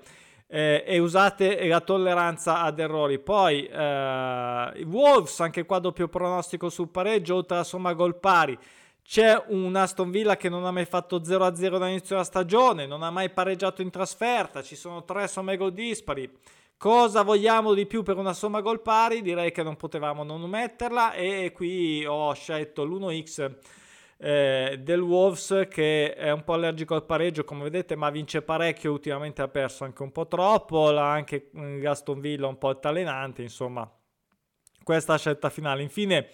eh, 0.49 0.85
e 0.87 0.99
usate 0.99 1.67
la 1.67 1.81
tolleranza 1.81 2.63
ad 2.63 2.79
errori. 2.79 3.19
Poi 3.19 3.67
eh, 3.67 4.85
Wolves, 4.85 5.41
anche 5.41 5.65
qua 5.65 5.79
doppio 5.79 6.09
pronostico 6.09 6.69
sul 6.69 6.89
pareggio, 6.89 7.37
oltre 7.37 7.57
alla 7.57 7.65
somma 7.65 7.93
gol 7.93 8.17
pari. 8.17 8.57
C'è 9.03 9.41
un 9.49 9.77
Aston 9.77 10.11
Villa 10.11 10.37
che 10.37 10.49
non 10.49 10.65
ha 10.65 10.73
mai 10.73 10.85
fatto 10.85 11.21
0-0 11.21 11.79
dall'inizio 11.79 12.17
della 12.17 12.25
stagione, 12.25 12.87
non 12.87 13.03
ha 13.05 13.11
mai 13.11 13.31
pareggiato 13.31 13.81
in 13.81 13.91
trasferta, 13.91 14.63
ci 14.63 14.75
sono 14.75 15.05
tre 15.05 15.29
somme 15.29 15.57
gol 15.57 15.73
dispari. 15.73 16.29
Cosa 16.77 17.23
vogliamo 17.23 17.73
di 17.73 17.87
più 17.87 18.03
per 18.03 18.19
una 18.19 18.35
somma 18.35 18.61
gol 18.61 18.83
pari? 18.83 19.23
Direi 19.23 19.53
che 19.53 19.63
non 19.63 19.77
potevamo 19.77 20.25
non 20.25 20.43
metterla 20.43 21.13
e 21.13 21.53
qui 21.55 22.05
ho 22.05 22.35
scelto 22.35 22.85
l'1x 22.85 23.55
eh, 24.19 24.79
del 24.83 25.01
Wolves 25.01 25.67
che 25.69 26.15
è 26.15 26.31
un 26.31 26.43
po' 26.43 26.55
allergico 26.55 26.95
al 26.95 27.05
pareggio 27.05 27.45
come 27.45 27.65
vedete 27.65 27.97
ma 27.97 28.11
vince 28.11 28.43
parecchio 28.43 28.93
ultimamente 28.93 29.43
ha 29.43 29.49
perso 29.49 29.85
anche 29.85 30.03
un 30.03 30.13
po' 30.13 30.27
troppo 30.27 30.91
l'ha 30.91 31.11
anche 31.11 31.51
Gaston 31.53 32.21
Villa 32.21 32.47
un 32.47 32.59
po' 32.59 32.69
altalenante 32.69 33.43
insomma 33.43 33.91
questa 34.83 35.19
scelta 35.19 35.51
finale 35.51 35.83
infine 35.83 36.31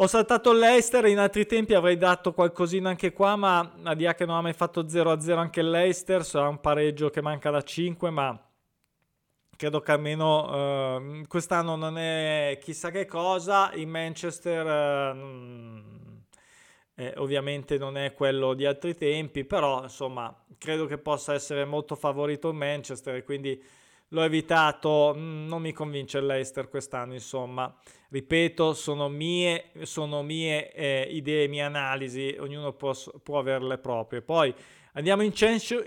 ho 0.00 0.06
saltato 0.06 0.52
l'Eister, 0.52 1.06
in 1.06 1.18
altri 1.18 1.44
tempi 1.44 1.74
avrei 1.74 1.96
dato 1.96 2.32
qualcosina 2.32 2.88
anche 2.88 3.12
qua, 3.12 3.34
ma 3.34 3.72
a 3.82 3.94
dia 3.96 4.14
che 4.14 4.26
non 4.26 4.36
ha 4.36 4.42
mai 4.42 4.52
fatto 4.52 4.84
0-0 4.84 5.36
anche 5.36 5.60
l'Eister, 5.60 6.24
sarà 6.24 6.46
un 6.46 6.60
pareggio 6.60 7.10
che 7.10 7.20
manca 7.20 7.50
da 7.50 7.60
5, 7.60 8.08
ma 8.10 8.40
credo 9.56 9.80
che 9.80 9.90
almeno 9.90 10.98
uh, 11.00 11.26
quest'anno 11.26 11.74
non 11.74 11.98
è 11.98 12.58
chissà 12.62 12.92
che 12.92 13.06
cosa. 13.06 13.72
In 13.74 13.90
Manchester 13.90 14.66
uh, 14.66 16.07
eh, 16.98 17.14
ovviamente 17.18 17.78
non 17.78 17.96
è 17.96 18.12
quello 18.12 18.54
di 18.54 18.66
altri 18.66 18.96
tempi, 18.96 19.44
però 19.44 19.84
insomma 19.84 20.36
credo 20.58 20.86
che 20.86 20.98
possa 20.98 21.32
essere 21.32 21.64
molto 21.64 21.94
favorito 21.94 22.48
il 22.48 22.56
Manchester 22.56 23.22
quindi 23.22 23.62
l'ho 24.08 24.22
evitato. 24.22 25.14
Mm, 25.16 25.46
non 25.46 25.62
mi 25.62 25.72
convince 25.72 26.20
l'Eister 26.20 26.68
quest'anno, 26.68 27.14
insomma. 27.14 27.72
Ripeto, 28.10 28.72
sono 28.72 29.08
mie, 29.08 29.70
sono 29.82 30.22
mie 30.22 30.72
eh, 30.72 31.08
idee, 31.10 31.46
mie 31.46 31.62
analisi, 31.62 32.34
ognuno 32.38 32.72
può, 32.72 32.92
può 33.22 33.38
avere 33.38 33.64
le 33.64 33.78
proprie. 33.78 34.22
Poi 34.22 34.52
andiamo 34.94 35.22
in, 35.22 35.32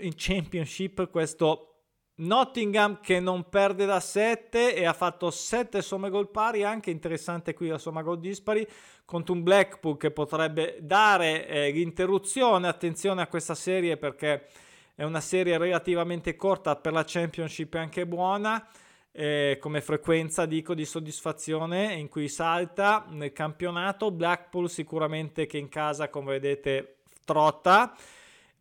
in 0.00 0.12
Championship, 0.16 1.10
questo 1.10 1.71
Nottingham 2.14 3.00
che 3.00 3.20
non 3.20 3.48
perde 3.48 3.86
da 3.86 3.98
7 3.98 4.74
e 4.74 4.84
ha 4.84 4.92
fatto 4.92 5.30
7 5.30 5.80
somme 5.80 6.10
gol 6.10 6.30
pari, 6.30 6.62
anche 6.62 6.90
interessante 6.90 7.54
qui 7.54 7.68
la 7.68 7.78
somma 7.78 8.02
gol 8.02 8.20
dispari, 8.20 8.66
contro 9.04 9.34
un 9.34 9.42
Blackpool 9.42 9.96
che 9.96 10.10
potrebbe 10.10 10.78
dare 10.80 11.46
eh, 11.46 11.70
l'interruzione, 11.70 12.68
attenzione 12.68 13.22
a 13.22 13.26
questa 13.26 13.54
serie 13.54 13.96
perché 13.96 14.46
è 14.94 15.04
una 15.04 15.20
serie 15.20 15.56
relativamente 15.56 16.36
corta 16.36 16.76
per 16.76 16.92
la 16.92 17.04
Championship 17.06 17.74
e 17.74 17.78
anche 17.78 18.06
buona, 18.06 18.66
eh, 19.10 19.56
come 19.60 19.80
frequenza 19.80 20.46
dico 20.46 20.74
di 20.74 20.84
soddisfazione 20.84 21.94
in 21.94 22.08
cui 22.08 22.28
salta 22.28 23.06
nel 23.10 23.32
campionato, 23.32 24.10
Blackpool 24.10 24.70
sicuramente 24.70 25.46
che 25.46 25.58
in 25.58 25.68
casa 25.68 26.08
come 26.08 26.32
vedete 26.32 26.96
trotta, 27.24 27.94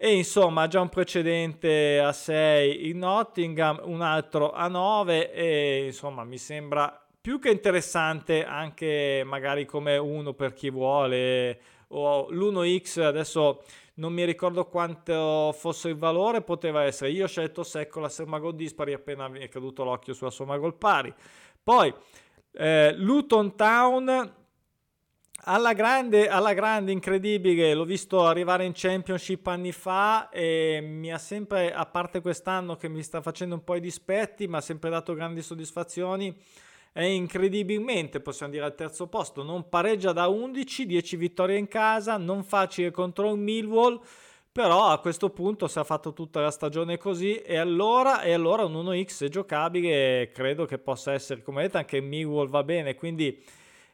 e 0.04 0.16
insomma 0.16 0.66
già 0.66 0.82
un 0.82 0.90
precedente 0.90 2.00
a 2.00 2.12
6 2.12 2.90
in 2.90 2.98
Nottingham, 2.98 3.82
un 3.84 4.02
altro 4.02 4.52
a 4.52 4.68
9 4.68 5.32
e 5.32 5.86
insomma 5.86 6.24
mi 6.24 6.40
sembra 6.40 7.06
più 7.22 7.38
che 7.38 7.52
interessante 7.52 8.44
anche 8.44 9.22
magari 9.24 9.66
come 9.66 9.98
uno 9.98 10.34
per 10.34 10.54
chi 10.54 10.72
vuole 10.72 11.62
o 11.90 12.28
l'1x 12.32 13.00
adesso 13.04 13.62
non 13.96 14.12
mi 14.12 14.26
ricordo 14.26 14.66
quanto 14.66 15.54
fosse 15.56 15.90
il 15.90 15.98
valore 15.98 16.42
poteva 16.42 16.82
essere. 16.82 17.12
Io 17.12 17.26
ho 17.26 17.28
scelto 17.28 17.62
secco 17.62 18.00
la 18.00 18.10
somma 18.10 18.40
gol 18.40 18.56
dispari 18.56 18.94
appena 18.94 19.28
mi 19.28 19.42
è 19.42 19.50
caduto 19.50 19.84
l'occhio 19.84 20.16
sulla 20.16 20.32
somma 20.32 20.58
gol 20.58 20.74
pari 20.74 21.14
poi 21.62 21.94
eh, 22.54 22.96
Luton 22.96 23.56
Town 23.56 24.34
alla 25.44 25.74
grande, 25.74 26.28
alla 26.28 26.54
grande, 26.54 26.92
incredibile, 26.92 27.74
l'ho 27.74 27.86
visto 27.86 28.26
arrivare 28.26 28.66
in 28.66 28.74
Championship 28.76 29.48
anni 29.48 29.72
fa 29.72 30.30
e 30.30 30.80
mi 30.84 31.12
ha 31.12 31.18
sempre, 31.18 31.74
a 31.74 31.86
parte 31.86 32.22
quest'anno 32.22 32.76
che 32.76 32.88
mi 32.88 33.02
sta 33.02 33.22
facendo 33.22 33.56
un 33.56 33.64
po' 33.64 33.76
i 33.76 33.80
dispetti, 33.80 34.48
mi 34.48 34.58
ha 34.58 34.62
sempre 34.62 34.90
dato 34.90 35.14
grandi 35.14 35.42
soddisfazioni. 35.42 36.36
È 36.94 37.04
incredibilmente, 37.04 38.20
possiamo 38.20 38.52
dire, 38.52 38.66
al 38.66 38.76
terzo 38.76 39.08
posto. 39.08 39.44
Non 39.44 39.70
pareggia 39.70 40.12
da 40.12 40.28
11, 40.28 40.86
10 40.86 41.16
vittorie 41.16 41.58
in 41.58 41.68
casa, 41.68 42.18
non 42.18 42.44
facile 42.44 42.92
contro 42.92 43.32
il 43.32 43.40
Millwall, 43.40 44.00
però 44.52 44.90
a 44.90 45.00
questo 45.00 45.30
punto 45.30 45.68
si 45.68 45.80
è 45.80 45.84
fatto 45.86 46.14
tutta 46.14 46.42
la 46.42 46.52
stagione 46.52 46.98
così 46.98 47.38
e 47.38 47.56
allora, 47.58 48.22
e 48.22 48.34
allora 48.34 48.66
un 48.66 48.74
1x 48.74 49.26
è 49.26 49.30
giocabile 49.30 50.30
credo 50.34 50.66
che 50.66 50.78
possa 50.78 51.14
essere, 51.14 51.42
come 51.42 51.62
vedete, 51.62 51.78
anche 51.78 51.98
il 51.98 52.04
Millwall 52.04 52.50
va 52.50 52.62
bene, 52.64 52.96
quindi 52.96 53.42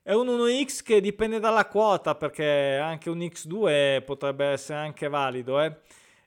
è 0.08 0.14
un 0.14 0.28
1x 0.28 0.84
che 0.84 1.02
dipende 1.02 1.38
dalla 1.38 1.68
quota 1.68 2.16
perché 2.16 2.78
anche 2.82 3.10
un 3.10 3.18
x2 3.18 4.06
potrebbe 4.06 4.46
essere 4.46 4.80
anche 4.80 5.10
valido, 5.10 5.60
eh? 5.60 5.80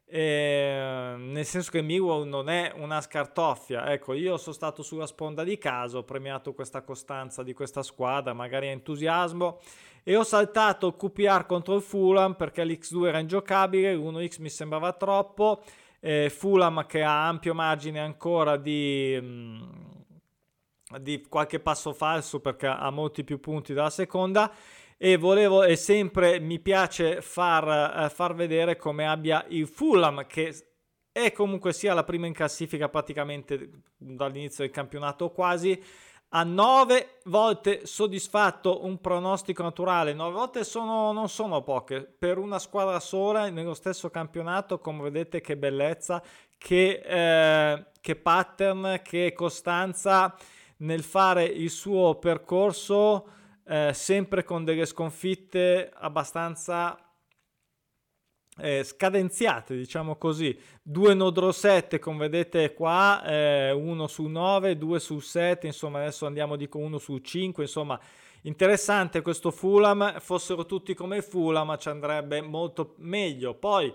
E, 0.04 1.14
nel 1.16 1.46
senso 1.46 1.70
che 1.70 1.80
Millwall 1.80 2.28
non 2.28 2.50
è 2.50 2.74
una 2.76 3.00
scartoffia. 3.00 3.90
Ecco, 3.90 4.12
io 4.12 4.36
sono 4.36 4.54
stato 4.54 4.82
sulla 4.82 5.06
sponda 5.06 5.44
di 5.44 5.56
caso, 5.56 5.96
ho 5.96 6.02
premiato 6.02 6.52
questa 6.52 6.82
costanza 6.82 7.42
di 7.42 7.54
questa 7.54 7.82
squadra, 7.82 8.34
magari 8.34 8.66
entusiasmo, 8.66 9.60
e 10.02 10.14
ho 10.14 10.24
saltato 10.24 10.88
il 10.88 10.96
QPR 10.96 11.46
contro 11.46 11.76
il 11.76 11.80
Fulham 11.80 12.34
perché 12.34 12.62
l'X2 12.62 13.06
era 13.06 13.18
ingiocabile, 13.18 13.94
l'1X 13.94 14.42
mi 14.42 14.50
sembrava 14.50 14.92
troppo. 14.92 15.62
Eh, 16.00 16.28
Fulham 16.28 16.84
che 16.84 17.02
ha 17.02 17.28
ampio 17.28 17.54
margine 17.54 18.00
ancora 18.00 18.58
di... 18.58 19.18
Mm, 19.18 19.62
di 20.98 21.24
qualche 21.28 21.60
passo 21.60 21.92
falso 21.92 22.40
perché 22.40 22.66
ha 22.66 22.90
molti 22.90 23.24
più 23.24 23.40
punti 23.40 23.72
della 23.72 23.90
seconda. 23.90 24.52
E 24.96 25.16
volevo 25.16 25.62
e 25.62 25.76
sempre 25.76 26.40
mi 26.40 26.58
piace 26.58 27.22
far, 27.22 28.04
eh, 28.04 28.10
far 28.10 28.34
vedere 28.34 28.76
come 28.76 29.06
abbia 29.06 29.44
il 29.48 29.66
Fulham 29.66 30.26
che 30.26 30.54
è 31.10 31.32
comunque 31.32 31.72
sia 31.72 31.94
la 31.94 32.04
prima 32.04 32.26
in 32.26 32.34
classifica 32.34 32.88
praticamente 32.88 33.70
dall'inizio 33.96 34.62
del 34.62 34.72
campionato 34.72 35.30
quasi 35.30 35.82
a 36.32 36.44
nove 36.44 37.18
volte 37.24 37.86
soddisfatto 37.86 38.84
un 38.84 39.00
pronostico 39.00 39.62
naturale. 39.62 40.12
Nove 40.12 40.32
volte 40.32 40.64
sono, 40.64 41.12
non 41.12 41.28
sono 41.28 41.62
poche. 41.62 42.02
Per 42.02 42.38
una 42.38 42.58
squadra 42.58 43.00
sola 43.00 43.48
nello 43.48 43.74
stesso 43.74 44.10
campionato 44.10 44.78
come 44.78 45.02
vedete 45.02 45.40
che 45.40 45.56
bellezza 45.56 46.22
che, 46.56 47.02
eh, 47.04 47.86
che 48.00 48.16
pattern 48.16 49.00
che 49.02 49.32
costanza 49.32 50.36
nel 50.80 51.02
fare 51.02 51.44
il 51.44 51.70
suo 51.70 52.16
percorso 52.16 53.26
eh, 53.66 53.92
sempre 53.94 54.44
con 54.44 54.64
delle 54.64 54.86
sconfitte 54.86 55.90
abbastanza 55.94 56.98
eh, 58.58 58.84
scadenziate, 58.84 59.76
diciamo 59.76 60.16
così. 60.16 60.56
Due 60.82 61.14
Nodro 61.14 61.52
7, 61.52 61.98
come 61.98 62.18
vedete 62.18 62.74
qua, 62.74 63.22
eh, 63.24 63.70
uno 63.70 64.06
su 64.06 64.26
9, 64.26 64.76
due 64.76 65.00
su 65.00 65.18
7, 65.18 65.66
insomma 65.66 66.00
adesso 66.00 66.26
andiamo 66.26 66.56
dico 66.56 66.78
uno 66.78 66.98
su 66.98 67.18
5, 67.18 67.62
insomma 67.62 67.98
interessante 68.42 69.22
questo 69.22 69.50
Fulham, 69.50 70.18
fossero 70.20 70.66
tutti 70.66 70.94
come 70.94 71.22
Fulham 71.22 71.76
ci 71.78 71.88
andrebbe 71.88 72.40
molto 72.40 72.94
meglio. 72.98 73.54
Poi 73.54 73.92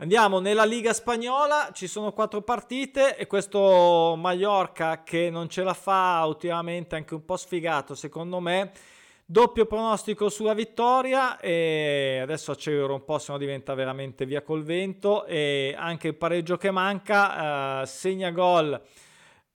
Andiamo 0.00 0.38
nella 0.38 0.64
Liga 0.64 0.92
Spagnola, 0.92 1.70
ci 1.72 1.88
sono 1.88 2.12
quattro 2.12 2.40
partite 2.42 3.16
e 3.16 3.26
questo 3.26 4.14
Mallorca 4.16 5.02
che 5.02 5.28
non 5.28 5.48
ce 5.48 5.64
la 5.64 5.74
fa 5.74 6.22
ultimamente 6.24 6.94
anche 6.94 7.14
un 7.14 7.24
po' 7.24 7.36
sfigato 7.36 7.96
secondo 7.96 8.38
me. 8.38 8.70
Doppio 9.26 9.66
pronostico 9.66 10.28
sulla 10.28 10.54
vittoria 10.54 11.40
e 11.40 12.20
adesso 12.22 12.52
accelero 12.52 12.94
un 12.94 13.04
po' 13.04 13.18
se 13.18 13.32
no 13.32 13.38
diventa 13.38 13.74
veramente 13.74 14.24
via 14.24 14.40
col 14.42 14.62
vento 14.62 15.26
e 15.26 15.74
anche 15.76 16.06
il 16.06 16.14
pareggio 16.14 16.56
che 16.56 16.70
manca, 16.70 17.82
eh, 17.82 17.86
segna 17.86 18.30
gol 18.30 18.80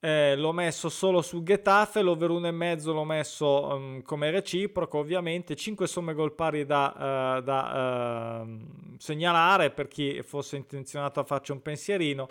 eh, 0.04 0.36
l'ho 0.36 0.52
messo 0.52 0.90
solo 0.90 1.22
su 1.22 1.42
Getafe, 1.42 2.02
l'over 2.02 2.28
1,5 2.28 2.92
l'ho 2.92 3.04
messo 3.04 3.74
um, 3.74 4.02
come 4.02 4.30
reciproco, 4.30 4.98
ovviamente 4.98 5.56
5 5.56 5.86
somme 5.86 6.12
gol 6.12 6.34
pari 6.34 6.66
da, 6.66 7.38
uh, 7.38 7.42
da 7.42 8.42
uh, 8.42 8.58
segnalare 8.98 9.70
per 9.70 9.88
chi 9.88 10.20
fosse 10.22 10.56
intenzionato 10.56 11.20
a 11.20 11.24
farci 11.24 11.52
un 11.52 11.62
pensierino. 11.62 12.28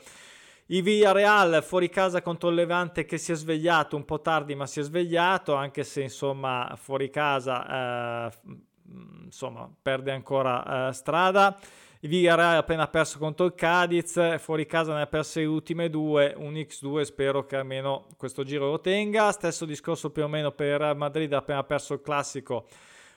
I 0.67 0.83
Villarreal 0.83 1.63
fuori 1.63 1.89
casa 1.89 2.21
contro 2.21 2.49
il 2.49 2.55
Levante 2.55 3.05
che 3.05 3.17
si 3.17 3.31
è 3.31 3.35
svegliato 3.35 3.95
un 3.95 4.05
po' 4.05 4.21
tardi 4.21 4.53
ma 4.53 4.67
si 4.67 4.79
è 4.79 4.83
svegliato 4.83 5.55
anche 5.55 5.83
se 5.83 6.03
insomma 6.03 6.75
fuori 6.77 7.09
casa 7.09 8.27
uh, 8.27 8.55
insomma 9.23 9.67
perde 9.81 10.11
ancora 10.11 10.91
strada 10.93 11.57
il 11.59 11.82
Villarreal 12.07 12.55
ha 12.55 12.57
appena 12.57 12.87
perso 12.87 13.17
contro 13.17 13.45
il 13.45 13.55
Cadiz, 13.55 14.37
fuori 14.39 14.65
casa 14.65 14.93
ne 14.93 15.03
ha 15.03 15.07
perse 15.07 15.39
le 15.39 15.45
ultime 15.45 15.89
due, 15.89 16.33
un 16.35 16.53
X2 16.55 17.03
spero 17.03 17.45
che 17.45 17.55
almeno 17.55 18.07
questo 18.17 18.43
giro 18.43 18.69
lo 18.69 18.81
tenga. 18.81 19.31
Stesso 19.31 19.63
discorso 19.63 20.09
più 20.09 20.23
o 20.23 20.27
meno 20.27 20.51
per 20.51 20.95
Madrid, 20.95 21.31
ha 21.31 21.37
appena 21.37 21.63
perso 21.63 21.93
il 21.93 22.01
classico. 22.01 22.67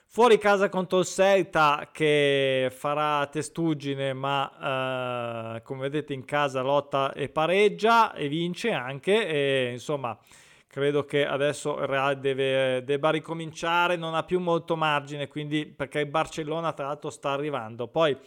Fuori 0.05 0.37
casa 0.37 0.69
contro 0.69 0.99
il 0.99 1.05
Celta 1.05 1.89
che 1.91 2.71
farà 2.73 3.27
testuggine, 3.27 4.13
ma 4.13 5.57
eh, 5.57 5.61
come 5.63 5.81
vedete 5.81 6.13
in 6.13 6.23
casa 6.23 6.61
lotta 6.61 7.11
e 7.11 7.27
pareggia 7.27 8.13
e 8.13 8.29
vince 8.29 8.71
anche. 8.71 9.27
E, 9.27 9.71
insomma, 9.73 10.17
credo 10.65 11.03
che 11.03 11.25
adesso 11.25 11.77
il 11.77 11.87
Real 11.87 12.17
deve, 12.21 12.85
debba 12.85 13.09
ricominciare, 13.09 13.97
non 13.97 14.15
ha 14.15 14.23
più 14.23 14.39
molto 14.39 14.77
margine, 14.77 15.27
quindi 15.27 15.65
perché 15.65 15.99
il 15.99 16.07
Barcellona 16.07 16.71
tra 16.71 16.87
l'altro 16.87 17.09
sta 17.09 17.31
arrivando. 17.31 17.87
Poi 17.87 18.17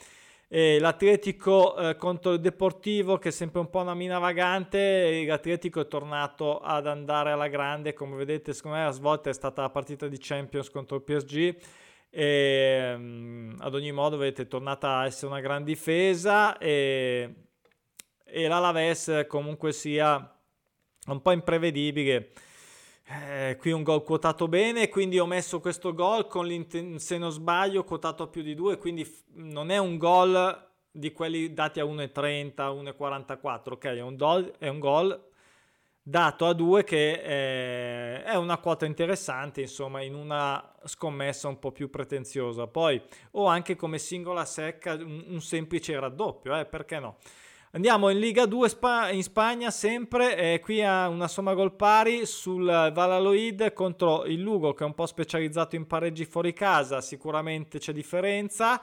e 0.53 0.81
L'Atletico 0.81 1.77
eh, 1.77 1.95
contro 1.95 2.33
il 2.33 2.41
Deportivo 2.41 3.19
che 3.19 3.29
è 3.29 3.31
sempre 3.31 3.61
un 3.61 3.71
po' 3.71 3.83
una 3.83 3.95
mina 3.95 4.19
vagante, 4.19 5.25
l'Atletico 5.25 5.79
è 5.79 5.87
tornato 5.87 6.59
ad 6.59 6.89
andare 6.89 7.31
alla 7.31 7.47
grande, 7.47 7.93
come 7.93 8.17
vedete 8.17 8.53
secondo 8.53 8.79
me 8.79 8.83
la 8.83 8.91
svolta 8.91 9.31
è 9.31 9.33
stata 9.33 9.63
la 9.63 9.71
partita 9.71 10.09
di 10.09 10.17
Champions 10.19 10.69
contro 10.69 10.97
il 10.97 11.03
PSG 11.03 11.57
e 12.11 12.95
um, 12.97 13.55
ad 13.61 13.75
ogni 13.77 13.93
modo 13.93 14.17
vedete 14.17 14.43
è 14.43 14.49
tornata 14.49 14.97
a 14.97 15.07
essere 15.07 15.29
una 15.29 15.41
gran 15.41 15.63
difesa. 15.63 16.59
E, 16.59 17.33
e 18.25 18.49
l'Alaves 18.49 19.27
comunque 19.29 19.71
sia 19.71 20.37
un 21.07 21.23
po' 21.23 21.31
imprevedibile 21.31 22.33
eh, 23.13 23.57
qui 23.59 23.73
un 23.73 23.83
gol 23.83 24.05
quotato 24.05 24.47
bene, 24.47 24.89
quindi 24.89 25.19
ho 25.19 25.27
messo 25.27 25.59
questo 25.59 25.93
gol 25.93 26.29
con 26.29 26.47
se 26.99 27.19
non 27.19 27.33
sbaglio 27.33 27.83
quotato 27.83 28.23
a 28.23 28.29
più 28.29 28.43
di 28.43 28.55
2, 28.55 28.79
quindi 28.79 29.05
f- 29.05 29.25
non 29.35 29.71
è 29.71 29.79
un 29.79 29.97
gol 29.99 30.69
di 30.93 31.11
quelli 31.11 31.53
dati 31.53 31.81
a 31.81 31.85
1,30, 31.85 32.71
1,44, 32.71 33.73
ok? 33.73 33.85
È 33.87 34.01
un, 34.01 34.15
do- 34.17 34.53
è 34.59 34.69
un 34.69 34.79
gol 34.79 35.29
dato 36.01 36.47
a 36.47 36.53
2 36.53 36.85
che 36.85 37.21
è, 37.21 38.23
è 38.23 38.37
una 38.37 38.59
quota 38.59 38.87
interessante, 38.87 39.61
insomma, 39.63 40.03
in 40.03 40.15
una 40.15 40.73
scommessa 40.85 41.49
un 41.49 41.59
po' 41.59 41.73
più 41.73 41.91
pretenziosa. 41.91 42.69
Poi 42.69 43.03
o 43.33 43.47
anche 43.47 43.75
come 43.75 43.99
singola 43.99 44.45
secca 44.45 44.93
un, 44.95 45.25
un 45.27 45.41
semplice 45.41 45.99
raddoppio, 45.99 46.57
eh, 46.57 46.65
perché 46.65 47.01
no? 47.01 47.17
Andiamo 47.73 48.09
in 48.09 48.19
Liga 48.19 48.47
2 48.47 48.69
Sp- 48.69 49.11
in 49.13 49.23
Spagna 49.23 49.71
sempre, 49.71 50.37
eh, 50.37 50.59
qui 50.59 50.83
ha 50.83 51.07
una 51.07 51.29
somma 51.29 51.55
gol 51.55 51.77
pari 51.77 52.27
sul 52.27 52.65
Valladolid 52.65 53.73
contro 53.75 54.25
il 54.25 54.41
Lugo 54.41 54.75
che 54.75 54.83
è 54.83 54.87
un 54.87 54.95
po' 54.95 55.07
specializzato 55.07 55.77
in 55.77 55.87
pareggi 55.87 56.25
fuori 56.25 56.53
casa, 56.53 57.01
sicuramente 57.01 57.79
c'è 57.79 57.93
differenza. 57.93 58.83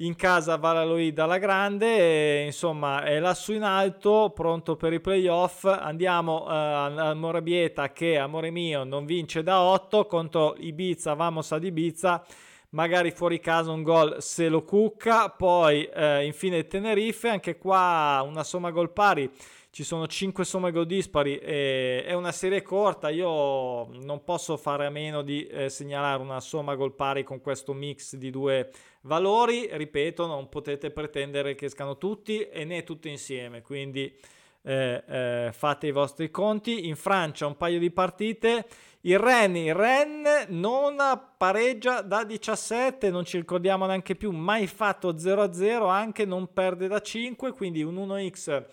In 0.00 0.14
casa 0.14 0.56
Valladolid 0.56 1.18
alla 1.18 1.38
grande, 1.38 2.42
e, 2.42 2.44
insomma 2.44 3.02
è 3.02 3.18
lassù 3.18 3.54
in 3.54 3.62
alto, 3.62 4.30
pronto 4.34 4.76
per 4.76 4.92
i 4.92 5.00
playoff. 5.00 5.64
Andiamo 5.64 6.46
eh, 6.46 6.52
al 6.52 7.16
Morabieta 7.16 7.92
che, 7.92 8.18
amore 8.18 8.50
mio, 8.50 8.84
non 8.84 9.06
vince 9.06 9.42
da 9.42 9.62
8 9.62 10.04
contro 10.04 10.54
Ibiza, 10.58 11.14
vamos 11.14 11.50
ad 11.52 11.64
Ibiza 11.64 12.22
magari 12.70 13.10
fuori 13.10 13.40
casa 13.40 13.70
un 13.70 13.82
gol 13.82 14.16
se 14.20 14.48
lo 14.48 14.62
cucca, 14.62 15.30
poi 15.30 15.84
eh, 15.84 16.24
infine 16.24 16.66
Tenerife, 16.66 17.28
anche 17.28 17.56
qua 17.56 18.22
una 18.26 18.44
somma 18.44 18.70
gol 18.70 18.92
pari, 18.92 19.30
ci 19.70 19.84
sono 19.84 20.06
5 20.06 20.44
somme 20.44 20.72
gol 20.72 20.86
dispari, 20.86 21.38
e 21.38 22.04
è 22.04 22.12
una 22.12 22.32
serie 22.32 22.62
corta, 22.62 23.10
io 23.10 23.86
non 24.02 24.22
posso 24.24 24.56
fare 24.56 24.86
a 24.86 24.90
meno 24.90 25.22
di 25.22 25.46
eh, 25.46 25.68
segnalare 25.68 26.20
una 26.22 26.40
somma 26.40 26.74
gol 26.74 26.94
pari 26.94 27.22
con 27.22 27.40
questo 27.40 27.72
mix 27.72 28.16
di 28.16 28.30
due 28.30 28.70
valori, 29.02 29.68
ripeto, 29.70 30.26
non 30.26 30.48
potete 30.48 30.90
pretendere 30.90 31.54
che 31.54 31.66
escano 31.66 31.96
tutti 31.96 32.40
e 32.40 32.64
né 32.64 32.82
tutti 32.82 33.08
insieme, 33.08 33.62
quindi 33.62 34.14
eh, 34.62 35.02
eh 35.06 35.50
fate 35.52 35.86
i 35.86 35.92
vostri 35.92 36.30
conti. 36.30 36.88
In 36.88 36.96
Francia 36.96 37.46
un 37.46 37.56
paio 37.56 37.78
di 37.78 37.90
partite 37.90 38.66
il 39.02 39.18
Rennes, 39.18 39.66
il 39.66 39.74
Rennes 39.74 40.46
non 40.48 40.96
pareggia 41.36 42.02
da 42.02 42.24
17, 42.24 43.10
non 43.10 43.24
ci 43.24 43.36
ricordiamo 43.36 43.86
neanche 43.86 44.16
più, 44.16 44.32
mai 44.32 44.66
fatto 44.66 45.14
0-0, 45.14 45.88
anche 45.88 46.24
non 46.24 46.52
perde 46.52 46.88
da 46.88 47.00
5, 47.00 47.52
quindi 47.52 47.82
un 47.82 47.96
1x 47.96 48.64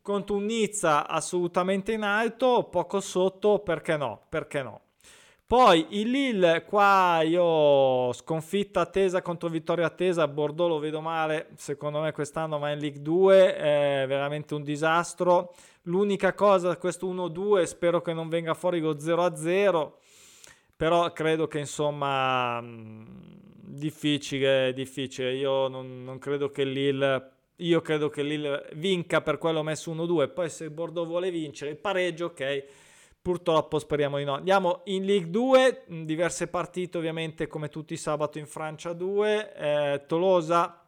contro 0.00 0.36
un 0.36 0.46
Nizza 0.46 1.06
assolutamente 1.06 1.92
in 1.92 2.02
alto, 2.02 2.68
poco 2.70 3.00
sotto, 3.00 3.58
perché 3.58 3.96
no? 3.96 4.22
Perché 4.28 4.62
no? 4.62 4.80
Poi 5.48 5.86
il 5.92 6.10
Lille, 6.10 6.62
qua 6.66 7.22
io 7.24 8.12
sconfitta 8.12 8.82
attesa 8.82 9.22
contro 9.22 9.48
vittoria 9.48 9.86
attesa, 9.86 10.28
Bordeaux 10.28 10.68
lo 10.68 10.78
vedo 10.78 11.00
male, 11.00 11.48
secondo 11.56 12.00
me 12.00 12.12
quest'anno 12.12 12.58
va 12.58 12.70
in 12.70 12.78
League 12.78 13.00
2, 13.00 13.56
è 13.56 14.04
veramente 14.06 14.52
un 14.52 14.62
disastro. 14.62 15.54
L'unica 15.84 16.34
cosa, 16.34 16.76
questo 16.76 17.10
1-2, 17.10 17.62
spero 17.62 18.02
che 18.02 18.12
non 18.12 18.28
venga 18.28 18.52
fuori 18.52 18.78
lo 18.78 18.96
0-0, 18.96 19.92
però 20.76 21.10
credo 21.14 21.48
che 21.48 21.60
insomma 21.60 22.62
difficile, 22.62 24.74
difficile. 24.74 25.32
Io 25.32 25.68
non, 25.68 26.04
non 26.04 26.18
credo 26.18 26.50
che 26.50 26.64
Lille, 26.64 27.30
io 27.56 27.80
credo 27.80 28.10
che 28.10 28.22
Lille 28.22 28.68
vinca 28.74 29.22
per 29.22 29.38
quello 29.38 29.62
messo 29.62 29.94
1-2, 29.94 30.30
poi 30.30 30.50
se 30.50 30.68
Bordeaux 30.68 31.08
vuole 31.08 31.30
vincere 31.30 31.70
il 31.70 31.78
pareggio, 31.78 32.26
ok 32.26 32.64
Purtroppo 33.28 33.78
speriamo 33.78 34.16
di 34.16 34.24
no. 34.24 34.36
Andiamo 34.36 34.80
in 34.84 35.04
League 35.04 35.28
2, 35.28 35.82
diverse 36.06 36.46
partite 36.46 36.96
ovviamente 36.96 37.46
come 37.46 37.68
tutti 37.68 37.94
sabato 37.94 38.38
in 38.38 38.46
Francia 38.46 38.94
2, 38.94 39.54
eh, 39.54 40.02
Tolosa 40.06 40.82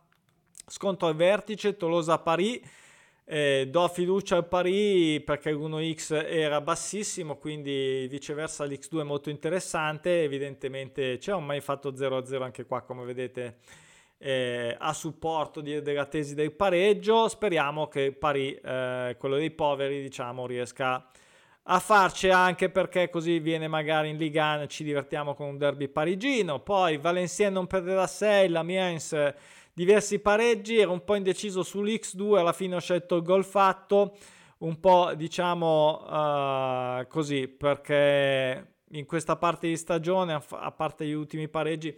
scontro 0.66 1.08
al 1.08 1.16
vertice, 1.16 1.76
Tolosa 1.76 2.16
Paris, 2.16 2.58
eh, 3.26 3.68
do 3.70 3.86
fiducia 3.88 4.36
al 4.36 4.48
Paris 4.48 5.22
perché 5.22 5.52
l'1x 5.52 6.14
era 6.14 6.62
bassissimo, 6.62 7.36
quindi 7.36 8.06
viceversa 8.08 8.64
l'x2 8.64 9.00
è 9.00 9.04
molto 9.04 9.28
interessante, 9.28 10.22
evidentemente 10.22 11.18
c'è 11.18 11.34
un 11.34 11.44
mai 11.44 11.60
fatto 11.60 11.92
0-0 11.92 12.40
anche 12.40 12.64
qua 12.64 12.80
come 12.80 13.04
vedete 13.04 13.58
eh, 14.16 14.74
a 14.78 14.94
supporto 14.94 15.60
di, 15.60 15.82
della 15.82 16.06
tesi 16.06 16.34
del 16.34 16.52
pareggio, 16.52 17.28
speriamo 17.28 17.86
che 17.88 18.12
Paris, 18.12 18.58
eh, 18.64 19.16
quello 19.18 19.36
dei 19.36 19.50
poveri 19.50 20.00
diciamo, 20.00 20.46
riesca 20.46 20.94
a 20.94 21.06
a 21.64 21.78
farci 21.78 22.30
anche 22.30 22.70
perché 22.70 23.10
così 23.10 23.38
viene 23.38 23.68
magari 23.68 24.08
in 24.08 24.16
Liga 24.16 24.66
ci 24.66 24.82
divertiamo 24.82 25.34
con 25.34 25.48
un 25.48 25.58
derby 25.58 25.88
parigino. 25.88 26.60
Poi 26.60 26.96
Valenciennes 26.96 27.54
non 27.54 27.66
perde 27.66 27.94
da 27.94 28.06
6, 28.06 28.48
la 28.48 28.62
Miens 28.62 29.34
diversi 29.72 30.18
pareggi, 30.18 30.78
ero 30.78 30.92
un 30.92 31.04
po' 31.04 31.14
indeciso 31.14 31.62
sull'X2, 31.62 32.36
alla 32.36 32.52
fine 32.52 32.76
ho 32.76 32.80
scelto 32.80 33.16
il 33.16 33.22
gol 33.22 33.44
fatto, 33.44 34.16
un 34.58 34.78
po' 34.78 35.12
diciamo 35.14 36.06
uh, 36.06 37.06
così 37.08 37.48
perché 37.48 38.74
in 38.90 39.06
questa 39.06 39.36
parte 39.36 39.68
di 39.68 39.76
stagione, 39.76 40.42
a 40.48 40.72
parte 40.72 41.06
gli 41.06 41.12
ultimi 41.12 41.48
pareggi, 41.48 41.96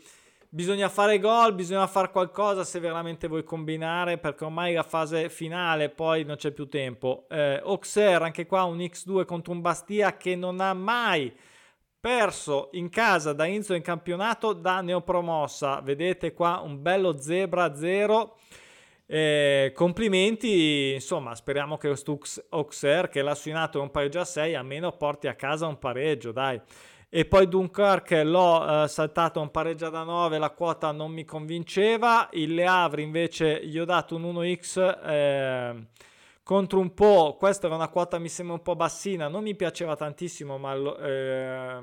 bisogna 0.54 0.90
fare 0.90 1.18
gol, 1.18 1.54
bisogna 1.54 1.86
fare 1.86 2.10
qualcosa 2.10 2.62
se 2.62 2.78
veramente 2.78 3.26
vuoi 3.26 3.42
combinare, 3.42 4.18
perché 4.18 4.44
ormai 4.44 4.74
la 4.74 4.82
fase 4.82 5.30
finale 5.30 5.88
poi 5.88 6.24
non 6.24 6.36
c'è 6.36 6.50
più 6.50 6.68
tempo. 6.68 7.24
Eh, 7.30 7.62
Auxerre, 7.64 8.26
anche 8.26 8.44
qua 8.44 8.64
un 8.64 8.76
X2 8.76 9.24
contro 9.24 9.52
un 9.52 9.62
Bastia 9.62 10.18
che 10.18 10.36
non 10.36 10.60
ha 10.60 10.74
mai 10.74 11.34
perso 11.98 12.68
in 12.72 12.90
casa 12.90 13.32
da 13.32 13.46
inizio 13.46 13.74
in 13.74 13.80
campionato 13.80 14.52
da 14.52 14.82
neopromossa. 14.82 15.80
Vedete 15.80 16.34
qua 16.34 16.60
un 16.62 16.82
bello 16.82 17.18
zebra 17.18 17.74
0. 17.74 18.36
Eh, 19.06 19.72
complimenti, 19.74 20.92
insomma, 20.92 21.34
speriamo 21.34 21.78
che 21.78 21.88
questo 21.88 22.18
Auxerre 22.50 23.08
che 23.08 23.22
l'ha 23.22 23.34
suinato 23.34 23.80
un 23.80 23.90
pareggio 23.90 24.20
a 24.20 24.24
6 24.26 24.54
almeno 24.54 24.92
porti 24.92 25.28
a 25.28 25.34
casa 25.34 25.66
un 25.66 25.78
pareggio, 25.78 26.30
dai. 26.30 26.60
E 27.14 27.26
poi 27.26 27.46
Dunkirk 27.46 28.22
l'ho 28.24 28.84
eh, 28.84 28.88
saltato 28.88 29.38
un 29.38 29.50
pareggio 29.50 29.90
da 29.90 30.02
9, 30.02 30.38
la 30.38 30.48
quota 30.48 30.92
non 30.92 31.12
mi 31.12 31.26
convinceva, 31.26 32.30
il 32.32 32.54
Le 32.54 32.64
Havre 32.64 33.02
invece 33.02 33.62
gli 33.66 33.78
ho 33.78 33.84
dato 33.84 34.16
un 34.16 34.22
1x 34.22 35.04
eh, 35.04 35.86
contro 36.42 36.78
un 36.78 36.94
po', 36.94 37.36
questa 37.38 37.66
era 37.66 37.74
una 37.74 37.88
quota 37.88 38.18
mi 38.18 38.30
sembra 38.30 38.54
un 38.54 38.62
po' 38.62 38.76
bassina, 38.76 39.28
non 39.28 39.42
mi 39.42 39.54
piaceva 39.54 39.94
tantissimo, 39.94 40.56
ma 40.56 40.72
eh, 40.72 41.78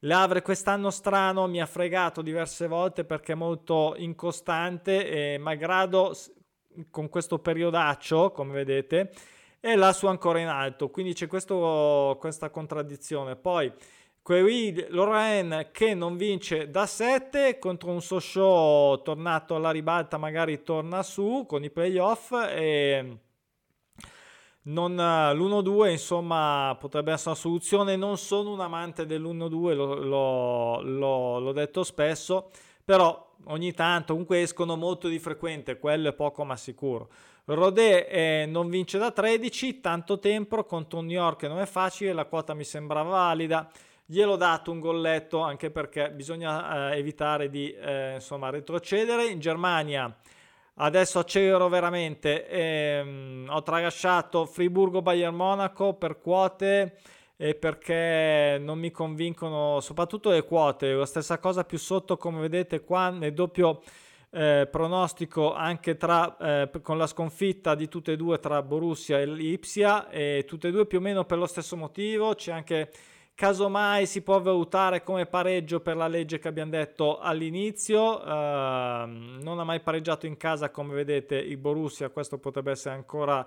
Le 0.00 0.14
Havre 0.14 0.42
quest'anno 0.42 0.90
strano 0.90 1.46
mi 1.46 1.60
ha 1.60 1.66
fregato 1.66 2.22
diverse 2.22 2.66
volte 2.66 3.04
perché 3.04 3.34
è 3.34 3.36
molto 3.36 3.94
incostante 3.98 5.34
e 5.34 5.38
malgrado 5.38 6.12
con 6.90 7.08
questo 7.08 7.38
periodaccio, 7.38 8.32
come 8.32 8.52
vedete, 8.52 9.12
e 9.60 9.76
là 9.76 9.92
su 9.92 10.06
ancora 10.06 10.40
in 10.40 10.48
alto, 10.48 10.88
quindi 10.88 11.12
c'è 11.12 11.26
questo, 11.26 12.16
questa 12.18 12.50
contraddizione. 12.50 13.36
Poi 13.36 13.72
Query 14.22 14.86
Lorraine 14.88 15.70
che 15.70 15.94
non 15.94 16.16
vince 16.16 16.70
da 16.70 16.86
7 16.86 17.58
contro 17.58 17.90
un 17.90 18.00
Sochaux 18.00 19.02
tornato 19.02 19.54
alla 19.54 19.70
ribalta, 19.70 20.18
magari 20.18 20.62
torna 20.62 21.02
su 21.02 21.44
con 21.46 21.64
i 21.64 21.70
playoff 21.70 22.32
e 22.32 23.18
non, 24.62 24.94
l'1-2 24.94 25.90
insomma 25.90 26.76
potrebbe 26.78 27.12
essere 27.12 27.30
una 27.30 27.38
soluzione. 27.38 27.96
Non 27.96 28.18
sono 28.18 28.52
un 28.52 28.60
amante 28.60 29.06
dell'1-2, 29.06 29.74
lo, 29.74 29.94
lo, 29.94 30.80
lo, 30.82 31.38
l'ho 31.38 31.52
detto 31.52 31.82
spesso, 31.82 32.50
però 32.84 33.34
ogni 33.46 33.72
tanto 33.72 34.12
comunque 34.12 34.42
escono 34.42 34.76
molto 34.76 35.08
di 35.08 35.18
frequente, 35.18 35.78
quello 35.78 36.08
è 36.08 36.12
poco 36.12 36.44
ma 36.44 36.56
sicuro. 36.56 37.08
Rodé 37.52 38.06
eh, 38.06 38.46
non 38.46 38.68
vince 38.68 38.96
da 38.96 39.10
13, 39.10 39.80
tanto 39.80 40.20
tempo 40.20 40.62
contro 40.62 41.00
New 41.00 41.10
York 41.10 41.42
non 41.44 41.58
è 41.58 41.66
facile, 41.66 42.12
la 42.12 42.26
quota 42.26 42.54
mi 42.54 42.62
sembrava 42.62 43.10
valida. 43.10 43.68
Gliel'ho 44.06 44.36
dato 44.36 44.70
un 44.70 44.78
golletto 44.78 45.40
anche 45.40 45.70
perché 45.70 46.12
bisogna 46.12 46.92
eh, 46.92 46.98
evitare 46.98 47.50
di 47.50 47.72
eh, 47.72 48.14
insomma, 48.14 48.50
retrocedere. 48.50 49.26
In 49.26 49.40
Germania 49.40 50.16
adesso 50.74 51.18
accelero 51.18 51.68
veramente, 51.68 52.46
ehm, 52.46 53.48
ho 53.50 53.62
tralasciato 53.62 54.46
Friburgo-Bayern 54.46 55.34
Monaco 55.34 55.94
per 55.94 56.20
quote 56.20 56.98
e 57.36 57.54
perché 57.56 58.58
non 58.60 58.78
mi 58.78 58.92
convincono 58.92 59.80
soprattutto 59.80 60.30
le 60.30 60.44
quote. 60.44 60.92
La 60.92 61.06
stessa 61.06 61.38
cosa 61.38 61.64
più 61.64 61.78
sotto 61.78 62.16
come 62.16 62.38
vedete 62.40 62.84
qua 62.84 63.10
nel 63.10 63.34
doppio 63.34 63.80
eh, 64.30 64.68
pronostico 64.70 65.52
anche 65.52 65.96
tra, 65.96 66.36
eh, 66.36 66.70
con 66.82 66.96
la 66.96 67.06
sconfitta 67.06 67.74
di 67.74 67.88
tutte 67.88 68.12
e 68.12 68.16
due 68.16 68.38
tra 68.38 68.62
Borussia 68.62 69.18
e 69.18 69.26
Lipsia 69.26 70.08
e 70.08 70.44
tutte 70.46 70.68
e 70.68 70.70
due 70.70 70.86
più 70.86 70.98
o 70.98 71.00
meno 71.00 71.24
per 71.24 71.38
lo 71.38 71.46
stesso 71.46 71.76
motivo. 71.76 72.34
C'è 72.34 72.52
anche 72.52 72.90
casomai 73.34 74.04
si 74.04 74.20
può 74.20 74.38
valutare 74.38 75.02
come 75.02 75.24
pareggio 75.24 75.80
per 75.80 75.96
la 75.96 76.08
legge 76.08 76.38
che 76.38 76.48
abbiamo 76.48 76.72
detto 76.72 77.18
all'inizio. 77.18 78.20
Uh, 78.20 78.28
non 78.28 79.56
ha 79.58 79.64
mai 79.64 79.80
pareggiato 79.80 80.26
in 80.26 80.36
casa 80.36 80.70
come 80.70 80.94
vedete 80.94 81.36
il 81.36 81.56
Borussia. 81.56 82.10
Questo 82.10 82.38
potrebbe 82.38 82.72
essere 82.72 82.94
ancora 82.94 83.46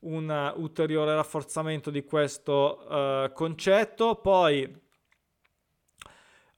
un 0.00 0.52
ulteriore 0.56 1.14
rafforzamento 1.14 1.90
di 1.90 2.04
questo 2.04 2.86
uh, 2.88 3.32
concetto. 3.32 4.14
Poi 4.14 4.86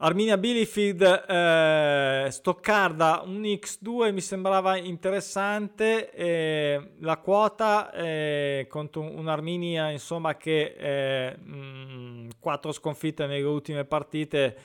Arminia 0.03 0.39
Bielefeld 0.39 1.03
eh, 1.29 2.29
Stoccarda 2.31 3.23
un 3.27 3.43
X2 3.43 4.15
mi 4.15 4.23
sembrava 4.23 4.79
interessante 4.79 6.11
eh, 6.13 6.93
la 7.01 7.19
quota 7.19 7.93
eh, 7.93 8.67
contro 8.71 9.03
un'Arminia 9.03 9.91
insomma 9.91 10.39
che 10.39 11.37
mh, 11.39 11.53
mm, 11.53 12.29
quattro 12.39 12.73
sconfitte 12.73 13.27
nelle 13.27 13.43
ultime 13.43 13.85
partite 13.85 14.57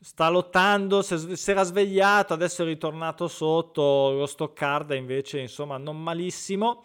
sta 0.00 0.28
lottando 0.28 1.00
si 1.02 1.50
era 1.52 1.62
svegliato 1.62 2.32
adesso 2.32 2.64
è 2.64 2.66
ritornato 2.66 3.28
sotto 3.28 4.10
lo 4.10 4.26
Stoccarda 4.26 4.96
invece 4.96 5.38
insomma 5.38 5.76
non 5.76 6.02
malissimo. 6.02 6.84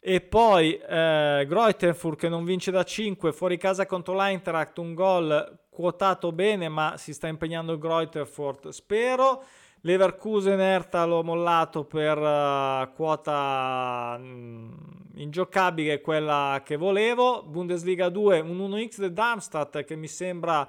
E 0.00 0.20
poi 0.20 0.76
eh, 0.76 1.44
Greutenfurt 1.48 2.18
che 2.18 2.28
non 2.28 2.44
vince 2.44 2.70
da 2.70 2.84
5 2.84 3.32
fuori 3.32 3.56
casa 3.58 3.84
contro 3.84 4.14
l'Eintracht 4.14 4.78
un 4.78 4.94
gol 4.94 5.58
quotato 5.78 6.32
bene, 6.32 6.68
ma 6.68 6.94
si 6.96 7.14
sta 7.14 7.28
impegnando 7.28 7.72
il 7.72 7.78
Greuterfurt, 7.78 8.70
spero. 8.70 9.44
Leverkusen 9.82 10.58
Erta 10.58 11.04
l'ho 11.04 11.22
mollato 11.22 11.84
per 11.84 12.18
uh, 12.18 12.92
quota 12.96 14.18
mh, 14.18 15.12
ingiocabile, 15.18 16.00
quella 16.00 16.62
che 16.64 16.74
volevo. 16.74 17.44
Bundesliga 17.44 18.08
2, 18.08 18.40
un 18.40 18.58
1x 18.58 18.98
del 18.98 19.12
Darmstadt 19.12 19.84
che 19.84 19.94
mi 19.94 20.08
sembra 20.08 20.68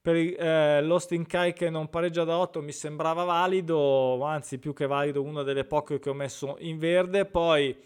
per 0.00 0.16
eh, 0.16 0.80
l'Austin 0.80 1.26
Kai 1.26 1.52
che 1.52 1.68
non 1.68 1.90
pareggia 1.90 2.24
da 2.24 2.38
8 2.38 2.62
mi 2.62 2.72
sembrava 2.72 3.24
valido, 3.24 4.22
anzi 4.22 4.58
più 4.58 4.72
che 4.72 4.86
valido, 4.86 5.20
una 5.22 5.42
delle 5.42 5.64
poche 5.64 5.98
che 5.98 6.08
ho 6.08 6.14
messo 6.14 6.56
in 6.60 6.78
verde. 6.78 7.26
Poi 7.26 7.76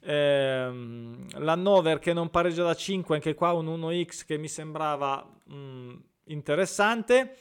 ehm, 0.00 1.26
l'Hannover 1.38 1.98
che 1.98 2.12
non 2.12 2.30
pareggia 2.30 2.64
da 2.64 2.74
5, 2.74 3.14
anche 3.14 3.34
qua 3.34 3.52
un 3.52 3.66
1x 3.66 4.24
che 4.26 4.38
mi 4.38 4.48
sembrava 4.48 5.26
mh, 5.44 5.94
interessante. 6.24 7.36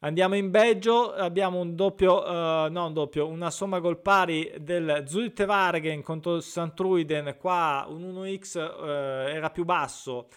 Andiamo 0.00 0.36
in 0.36 0.50
Belgio, 0.50 1.12
abbiamo 1.14 1.58
un 1.58 1.74
doppio, 1.74 2.22
uh, 2.22 2.70
no 2.70 2.86
un 2.86 2.92
doppio, 2.92 3.26
una 3.26 3.50
somma 3.50 3.80
gol 3.80 3.98
pari 3.98 4.52
del 4.58 5.04
Zulte 5.06 5.46
Vargen 5.46 6.02
contro 6.02 6.36
il 6.36 6.42
Santruiden, 6.42 7.36
qua 7.38 7.86
un 7.88 8.02
1x 8.02 8.58
uh, 8.58 8.84
eh, 8.84 9.32
era 9.32 9.50
più 9.50 9.64
basso 9.64 10.28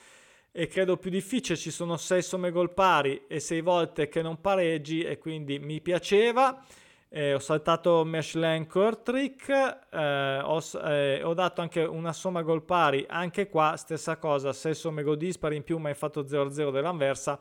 e 0.51 0.67
credo 0.67 0.97
più 0.97 1.11
difficile, 1.11 1.57
ci 1.57 1.71
sono 1.71 1.97
6 1.97 2.21
somme 2.21 2.51
gol 2.51 2.73
pari 2.73 3.25
e 3.27 3.39
6 3.39 3.61
volte 3.61 4.07
che 4.07 4.21
non 4.21 4.41
pareggi 4.41 5.03
e 5.03 5.17
quindi 5.17 5.59
mi 5.59 5.81
piaceva. 5.81 6.63
Eh, 7.11 7.33
ho 7.33 7.39
saltato 7.39 8.03
Meshlen 8.03 8.67
Kortrick, 8.67 9.49
eh, 9.89 10.39
ho, 10.43 10.61
eh, 10.83 11.23
ho, 11.23 11.33
dato 11.33 11.61
anche 11.61 11.83
una 11.83 12.13
somma 12.13 12.43
gol 12.43 12.63
pari, 12.63 13.03
anche 13.09 13.49
qua 13.49 13.75
stessa 13.77 14.17
cosa, 14.17 14.53
6 14.53 14.75
somme 14.75 15.17
dispari 15.17 15.55
in 15.55 15.63
più 15.63 15.79
ma 15.79 15.89
hai 15.89 15.95
fatto 15.95 16.23
0-0 16.23 16.71
dell'anversa 16.71 17.39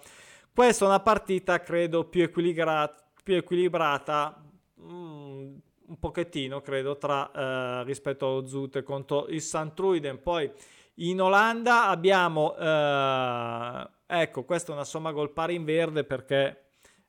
questa 0.59 0.87
è 0.87 0.89
una 0.89 0.99
partita, 0.99 1.61
credo, 1.61 2.03
più, 2.07 2.21
equilibrata, 2.25 3.01
più 3.23 3.37
equilibrata 3.37 4.43
mm, 4.81 5.55
un 5.87 5.99
pochettino, 6.01 6.61
credo, 6.63 6.99
tra, 6.99 7.31
eh, 7.31 7.85
rispetto 7.85 8.27
allo 8.27 8.45
Zute 8.45 8.83
contro 8.83 9.29
il 9.29 9.41
Santruiden. 9.41 10.21
Poi 10.21 10.51
in 10.95 11.21
Olanda 11.21 11.87
abbiamo, 11.87 12.57
eh, 12.57 13.89
ecco, 14.05 14.43
questa 14.43 14.73
è 14.73 14.75
una 14.75 14.83
somma 14.83 15.13
gol 15.13 15.31
pari 15.31 15.55
in 15.55 15.65
verde 15.65 16.03
perché 16.03 16.68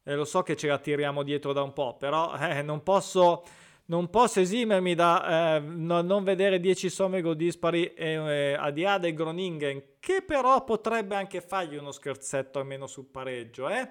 eh, 0.10 0.16
lo 0.16 0.26
so 0.26 0.42
che 0.42 0.56
ce 0.56 0.68
la 0.68 0.80
tiriamo 0.80 1.22
dietro 1.22 1.54
da 1.54 1.62
un 1.62 1.74
po', 1.74 1.96
però 1.98 2.34
eh, 2.40 2.62
non 2.64 2.82
posso 2.82 3.44
non 3.90 4.12
posso 4.12 4.40
esimermi 4.40 4.94
da 4.94 5.56
eh, 5.56 5.60
no, 5.60 6.02
non 6.02 6.24
vedere 6.24 6.60
10 6.60 6.90
somme 6.90 7.22
dispari 7.36 7.92
eh, 7.94 8.14
eh, 8.14 8.54
a 8.54 8.70
di 8.70 8.86
del 9.00 9.14
Groningen, 9.16 9.84
che 10.00 10.22
però 10.22 10.64
potrebbe 10.64 11.16
anche 11.16 11.42
fargli 11.42 11.76
uno 11.76 11.92
scherzetto 11.92 12.60
almeno 12.60 12.86
sul 12.86 13.06
pareggio, 13.06 13.68
eh? 13.68 13.90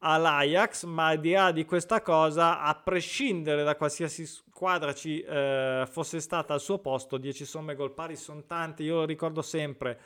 all'Ajax, 0.00 0.84
ma 0.84 1.08
al 1.08 1.20
di 1.20 1.32
là 1.32 1.52
di 1.52 1.64
questa 1.64 2.02
cosa, 2.02 2.60
a 2.60 2.74
prescindere 2.74 3.62
da 3.62 3.76
qualsiasi 3.76 4.26
squadra 4.26 4.92
ci 4.92 5.20
eh, 5.20 5.86
fosse 5.88 6.20
stata 6.20 6.54
al 6.54 6.60
suo 6.60 6.78
posto, 6.78 7.16
10 7.16 7.44
somme 7.44 7.76
gol 7.76 7.92
pari 7.92 8.16
sono 8.16 8.42
tante, 8.44 8.82
io 8.82 8.96
lo 8.96 9.04
ricordo 9.04 9.42
sempre, 9.42 10.00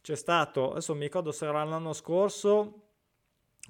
c'è 0.00 0.16
stato, 0.16 0.70
adesso 0.70 0.94
mi 0.94 1.02
ricordo 1.02 1.30
se 1.30 1.46
era 1.46 1.62
l'anno 1.62 1.92
scorso 1.92 2.87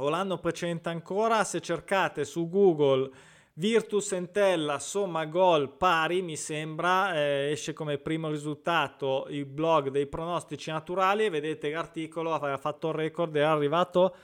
o 0.00 0.08
l'anno 0.08 0.38
precedente 0.38 0.88
ancora, 0.88 1.44
se 1.44 1.60
cercate 1.60 2.24
su 2.24 2.48
Google 2.48 3.10
Virtus 3.58 4.12
Entella 4.12 4.78
somma 4.78 5.24
gol 5.24 5.68
pari 5.76 6.22
mi 6.22 6.36
sembra, 6.36 7.12
eh, 7.16 7.50
esce 7.50 7.72
come 7.72 7.98
primo 7.98 8.30
risultato 8.30 9.26
il 9.30 9.46
blog 9.46 9.88
dei 9.88 10.06
pronostici 10.06 10.70
naturali 10.70 11.24
e 11.24 11.30
vedete 11.30 11.68
l'articolo 11.70 12.32
aveva 12.32 12.56
fatto 12.56 12.90
il 12.90 12.94
record 12.94 13.34
è 13.34 13.40
arrivato 13.40 14.14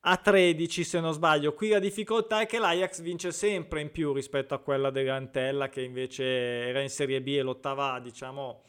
a 0.00 0.16
13 0.16 0.84
se 0.84 1.00
non 1.00 1.12
sbaglio. 1.12 1.52
Qui 1.52 1.68
la 1.68 1.78
difficoltà 1.78 2.40
è 2.40 2.46
che 2.46 2.58
l'Ajax 2.58 3.02
vince 3.02 3.30
sempre 3.30 3.82
in 3.82 3.90
più 3.90 4.14
rispetto 4.14 4.54
a 4.54 4.58
quella 4.58 4.88
dell'Antella 4.88 5.68
che 5.68 5.82
invece 5.82 6.24
era 6.24 6.80
in 6.80 6.88
Serie 6.88 7.20
B 7.20 7.28
e 7.28 7.42
lottava 7.42 8.00
diciamo 8.00 8.62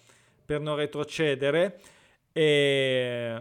per 0.45 0.59
non 0.59 0.75
retrocedere 0.75 1.79
e 2.33 3.39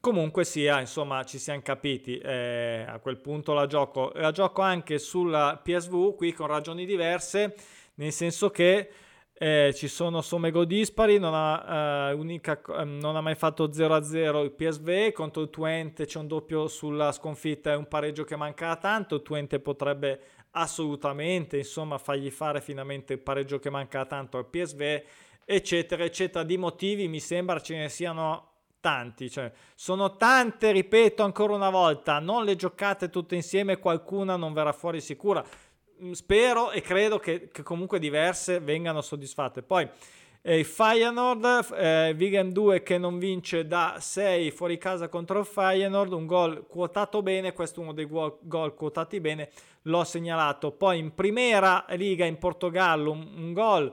comunque 0.00 0.44
sia, 0.44 0.80
insomma, 0.80 1.24
ci 1.24 1.38
siamo 1.38 1.62
capiti. 1.62 2.18
Eh, 2.18 2.84
a 2.86 2.98
quel 2.98 3.18
punto 3.18 3.52
la 3.52 3.66
gioco. 3.66 4.12
La 4.14 4.30
gioco 4.30 4.62
anche 4.62 4.98
sulla 4.98 5.60
PSV, 5.62 6.14
qui 6.14 6.32
con 6.32 6.46
ragioni 6.46 6.84
diverse, 6.84 7.54
nel 7.94 8.12
senso 8.12 8.50
che 8.50 8.90
eh, 9.38 9.72
ci 9.74 9.88
sono 9.88 10.22
somme 10.22 10.50
go 10.50 10.64
dispari, 10.64 11.18
non 11.18 11.32
ha, 11.34 12.08
eh, 12.10 12.12
unica, 12.14 12.60
ehm, 12.78 12.98
non 12.98 13.16
ha 13.16 13.20
mai 13.20 13.34
fatto 13.34 13.70
0-0 13.70 14.42
il 14.42 14.52
PSV, 14.52 15.12
contro 15.12 15.42
il 15.42 15.50
Twente 15.50 16.06
c'è 16.06 16.18
un 16.18 16.26
doppio 16.26 16.68
sulla 16.68 17.12
sconfitta 17.12 17.72
e 17.72 17.74
un 17.74 17.86
pareggio 17.86 18.24
che 18.24 18.34
manca 18.34 18.76
tanto, 18.76 19.16
il 19.16 19.22
Twente 19.22 19.60
potrebbe 19.60 20.20
assolutamente, 20.52 21.58
insomma, 21.58 21.98
fargli 21.98 22.30
fare 22.30 22.62
finalmente 22.62 23.12
il 23.12 23.18
pareggio 23.20 23.58
che 23.58 23.68
manca 23.68 24.06
tanto 24.06 24.38
al 24.38 24.46
PSV, 24.46 25.02
eccetera, 25.44 26.04
eccetera, 26.04 26.42
di 26.42 26.56
motivi 26.56 27.06
mi 27.06 27.20
sembra 27.20 27.60
ce 27.60 27.76
ne 27.76 27.88
siano 27.90 28.55
tanti, 28.80 29.30
cioè 29.30 29.50
sono 29.74 30.16
tante, 30.16 30.72
ripeto 30.72 31.22
ancora 31.22 31.54
una 31.54 31.70
volta, 31.70 32.18
non 32.18 32.44
le 32.44 32.56
giocate 32.56 33.10
tutte 33.10 33.34
insieme, 33.34 33.78
qualcuna 33.78 34.36
non 34.36 34.52
verrà 34.52 34.72
fuori 34.72 35.00
sicura. 35.00 35.44
Mm, 36.02 36.12
spero 36.12 36.70
e 36.70 36.80
credo 36.80 37.18
che, 37.18 37.48
che 37.50 37.62
comunque 37.62 37.98
diverse 37.98 38.60
vengano 38.60 39.00
soddisfatte. 39.00 39.62
Poi 39.62 39.88
eh, 40.48 40.62
Feyenoord, 40.62 41.74
eh, 41.74 42.14
Wigan 42.16 42.52
2 42.52 42.82
che 42.84 42.98
non 42.98 43.18
vince 43.18 43.66
da 43.66 43.96
6 43.98 44.52
fuori 44.52 44.78
casa 44.78 45.08
contro 45.08 45.42
Feyenoord, 45.42 46.12
un 46.12 46.24
gol 46.24 46.66
quotato 46.68 47.20
bene, 47.20 47.52
questo 47.52 47.80
è 47.80 47.82
uno 47.82 47.92
dei 47.92 48.06
gol, 48.06 48.38
gol 48.42 48.74
quotati 48.74 49.18
bene, 49.20 49.50
l'ho 49.82 50.04
segnalato. 50.04 50.70
Poi 50.70 50.98
in 50.98 51.14
primera 51.14 51.84
liga 51.90 52.24
in 52.24 52.38
Portogallo 52.38 53.10
un, 53.10 53.26
un 53.36 53.52
gol 53.52 53.92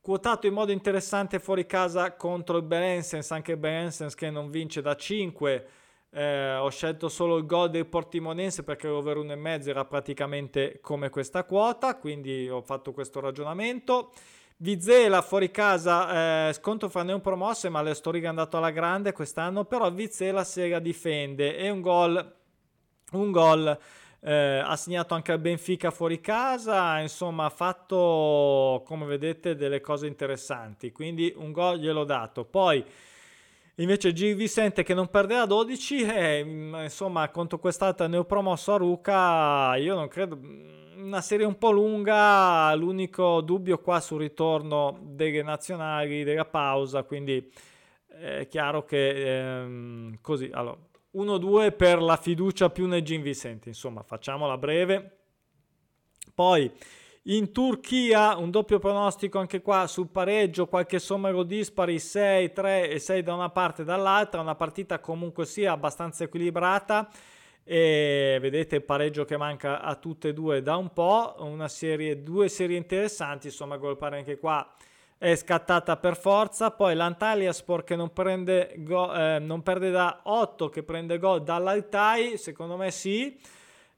quotato 0.00 0.46
in 0.46 0.54
modo 0.54 0.72
interessante 0.72 1.38
fuori 1.38 1.66
casa 1.66 2.14
contro 2.16 2.56
il 2.56 2.62
Berensens, 2.62 3.30
anche 3.30 3.52
il 3.52 3.58
Berensens 3.58 4.14
che 4.14 4.30
non 4.30 4.50
vince 4.50 4.80
da 4.80 4.96
5. 4.96 5.68
Eh, 6.12 6.56
ho 6.56 6.68
scelto 6.70 7.08
solo 7.08 7.36
il 7.36 7.46
gol 7.46 7.70
del 7.70 7.86
Portimonense 7.86 8.64
perché 8.64 8.88
l'over 8.88 9.18
1,5 9.18 9.68
era 9.68 9.84
praticamente 9.84 10.80
come 10.80 11.08
questa 11.08 11.44
quota, 11.44 11.96
quindi 11.96 12.48
ho 12.48 12.62
fatto 12.62 12.92
questo 12.92 13.20
ragionamento. 13.20 14.12
Vizela 14.56 15.22
fuori 15.22 15.50
casa, 15.50 16.48
eh, 16.48 16.52
scontro 16.52 16.90
fra 16.90 17.02
neopromosse, 17.02 17.70
ma 17.70 17.80
l'Estoriga 17.80 18.26
è 18.26 18.28
andato 18.28 18.58
alla 18.58 18.70
grande 18.70 19.12
quest'anno, 19.12 19.64
però 19.64 19.90
Vizela 19.90 20.46
la 20.54 20.78
difende 20.80 21.56
e 21.56 21.70
un 21.70 21.80
gol, 21.80 22.36
un 23.12 23.30
gol 23.30 23.78
eh, 24.22 24.58
ha 24.64 24.76
segnato 24.76 25.14
anche 25.14 25.32
il 25.32 25.38
Benfica 25.38 25.90
fuori 25.90 26.20
casa, 26.20 26.98
insomma 27.00 27.46
ha 27.46 27.50
fatto 27.50 28.82
come 28.84 29.06
vedete 29.06 29.56
delle 29.56 29.80
cose 29.80 30.06
interessanti, 30.06 30.92
quindi 30.92 31.32
un 31.36 31.52
gol 31.52 31.78
gliel'ho 31.78 32.04
dato. 32.04 32.44
Poi 32.44 32.84
invece 33.76 34.12
G 34.12 34.34
Vicente 34.34 34.82
che 34.82 34.94
non 34.94 35.08
perde 35.08 35.36
a 35.36 35.46
12, 35.46 36.02
eh, 36.02 36.38
insomma 36.84 37.28
contro 37.30 37.58
quest'altra 37.58 38.06
neopromosso 38.06 38.74
a 38.74 38.76
Ruca, 38.76 39.76
io 39.76 39.94
non 39.94 40.08
credo 40.08 40.38
una 40.96 41.22
serie 41.22 41.46
un 41.46 41.56
po' 41.56 41.70
lunga, 41.70 42.74
l'unico 42.74 43.40
dubbio 43.40 43.78
qua 43.78 44.00
sul 44.00 44.20
ritorno 44.20 44.98
delle 45.02 45.42
nazionali, 45.42 46.24
della 46.24 46.44
pausa, 46.44 47.04
quindi 47.04 47.50
è 48.06 48.46
chiaro 48.48 48.84
che 48.84 49.60
ehm, 49.62 50.18
così, 50.20 50.50
allora 50.52 50.76
1-2 51.14 51.76
per 51.76 52.00
la 52.00 52.16
fiducia 52.16 52.70
più 52.70 52.86
nel 52.86 53.02
Gin 53.02 53.22
Vicente, 53.22 53.68
insomma 53.68 54.02
facciamola 54.02 54.56
breve. 54.56 55.18
Poi 56.34 56.70
in 57.24 57.52
Turchia 57.52 58.36
un 58.36 58.50
doppio 58.50 58.78
pronostico 58.78 59.38
anche 59.38 59.60
qua 59.60 59.86
sul 59.86 60.08
pareggio, 60.08 60.66
qualche 60.66 60.98
somero 60.98 61.42
dispari 61.42 61.98
6, 61.98 62.52
3 62.52 62.90
e 62.90 62.98
6 62.98 63.22
da 63.22 63.34
una 63.34 63.50
parte 63.50 63.82
e 63.82 63.84
dall'altra, 63.84 64.40
una 64.40 64.54
partita 64.54 65.00
comunque 65.00 65.44
sia 65.44 65.72
abbastanza 65.72 66.24
equilibrata. 66.24 67.10
E 67.62 68.38
vedete 68.40 68.76
il 68.76 68.82
pareggio 68.82 69.24
che 69.24 69.36
manca 69.36 69.80
a 69.80 69.94
tutte 69.96 70.28
e 70.28 70.32
due 70.32 70.62
da 70.62 70.76
un 70.76 70.92
po', 70.92 71.36
una 71.40 71.68
serie, 71.68 72.22
due 72.22 72.48
serie 72.48 72.76
interessanti, 72.76 73.48
insomma 73.48 73.76
gol 73.76 73.96
pare 73.98 74.16
anche 74.16 74.38
qua 74.38 74.66
è 75.20 75.36
scattata 75.36 75.98
per 75.98 76.16
forza. 76.16 76.70
Poi 76.70 76.94
l'Antalyaspor 76.94 77.84
che 77.84 77.94
non, 77.94 78.10
prende 78.10 78.72
go, 78.78 79.14
eh, 79.14 79.38
non 79.38 79.62
perde 79.62 79.90
da 79.90 80.20
8, 80.22 80.70
che 80.70 80.82
prende 80.82 81.18
gol 81.18 81.42
dall'Altai, 81.42 82.38
secondo 82.38 82.78
me 82.78 82.90
sì. 82.90 83.38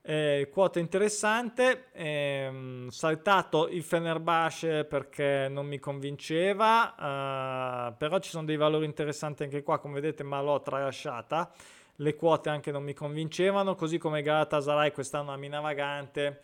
Eh, 0.04 0.48
quota 0.52 0.80
interessante. 0.80 1.90
Eh, 1.92 2.86
saltato 2.88 3.68
il 3.68 3.84
Fenerbahce 3.84 4.84
perché 4.84 5.46
non 5.48 5.66
mi 5.66 5.78
convinceva, 5.78 7.88
eh, 7.88 7.92
però 7.96 8.18
ci 8.18 8.30
sono 8.30 8.44
dei 8.44 8.56
valori 8.56 8.84
interessanti 8.84 9.44
anche 9.44 9.62
qua, 9.62 9.78
come 9.78 10.00
vedete, 10.00 10.24
ma 10.24 10.42
l'ho 10.42 10.60
tralasciata. 10.60 11.52
Le 11.96 12.16
quote 12.16 12.48
anche 12.48 12.72
non 12.72 12.82
mi 12.82 12.94
convincevano, 12.94 13.76
così 13.76 13.96
come 13.96 14.22
Galatasaray 14.22 14.90
quest'anno 14.90 15.32
a 15.32 15.36
mina 15.36 15.60
vagante 15.60 16.40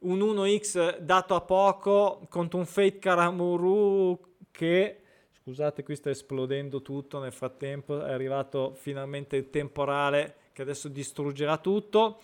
un 0.00 0.18
1x 0.18 0.98
dato 0.98 1.34
a 1.34 1.40
poco 1.40 2.26
contro 2.28 2.58
un 2.58 2.66
Fate 2.66 2.98
Karamuru 2.98 4.18
che 4.50 5.00
scusate 5.42 5.82
qui 5.82 5.96
sta 5.96 6.10
esplodendo 6.10 6.82
tutto 6.82 7.18
nel 7.18 7.32
frattempo 7.32 8.04
è 8.04 8.12
arrivato 8.12 8.74
finalmente 8.74 9.36
il 9.36 9.50
temporale 9.50 10.36
che 10.56 10.62
adesso 10.62 10.88
distruggerà 10.88 11.58
tutto. 11.58 12.18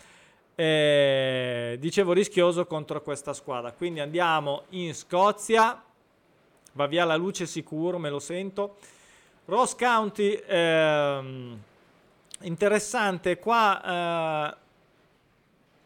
E, 0.54 1.76
dicevo 1.78 2.14
rischioso 2.14 2.64
contro 2.66 3.02
questa 3.02 3.34
squadra. 3.34 3.72
Quindi 3.72 4.00
andiamo 4.00 4.64
in 4.70 4.94
Scozia. 4.94 5.84
Va 6.72 6.86
via 6.86 7.04
la 7.04 7.16
luce 7.16 7.44
sicuro 7.44 7.98
me 7.98 8.08
lo 8.08 8.18
sento. 8.18 8.76
Ross 9.44 9.74
County 9.74 10.42
ehm, 10.46 11.62
interessante. 12.40 13.38
Qua 13.38 14.54
eh, 14.54 14.61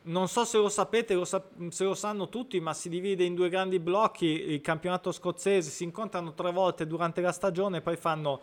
non 0.06 0.28
so 0.28 0.44
se 0.44 0.58
lo 0.58 0.68
sapete, 0.68 1.14
lo 1.14 1.24
sa- 1.24 1.44
se 1.68 1.84
lo 1.84 1.94
sanno 1.94 2.28
tutti, 2.28 2.60
ma 2.60 2.74
si 2.74 2.88
divide 2.88 3.24
in 3.24 3.34
due 3.34 3.48
grandi 3.48 3.78
blocchi. 3.78 4.26
Il 4.26 4.60
campionato 4.60 5.12
scozzese 5.12 5.70
si 5.70 5.84
incontrano 5.84 6.34
tre 6.34 6.52
volte 6.52 6.86
durante 6.86 7.20
la 7.20 7.32
stagione, 7.32 7.80
poi 7.80 7.96
fanno 7.96 8.40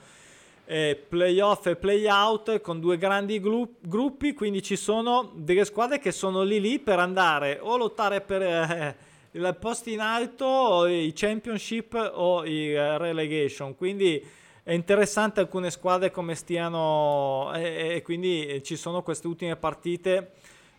eh, 0.66 1.02
playoff 1.08 1.66
e 1.68 1.76
playout 1.76 2.62
con 2.62 2.80
due 2.80 2.98
grandi 2.98 3.40
gru- 3.40 3.76
gruppi. 3.80 4.34
Quindi 4.34 4.62
ci 4.62 4.76
sono 4.76 5.32
delle 5.36 5.66
squadre 5.66 6.00
che 6.00 6.12
sono 6.12 6.44
lì 6.44 6.60
lì 6.60 6.80
per 6.80 7.00
andare 7.00 7.60
o 7.62 7.78
lottare 7.78 8.22
per 8.22 8.42
eh, 8.42 8.96
il 9.32 9.58
posto 9.60 9.90
in 9.90 10.00
alto, 10.00 10.46
o 10.46 10.88
i 10.88 11.12
championship 11.16 12.12
o 12.14 12.46
i 12.46 12.74
uh, 12.74 12.98
relegation. 12.98 13.76
Quindi 13.76 14.24
è 14.64 14.74
interessante 14.74 15.40
alcune 15.40 15.72
squadre 15.72 16.12
come 16.12 16.36
stiano, 16.36 17.52
e, 17.56 17.96
e 17.96 18.02
quindi 18.02 18.62
ci 18.64 18.76
sono 18.76 19.02
queste 19.02 19.28
ultime 19.28 19.56
partite 19.56 20.34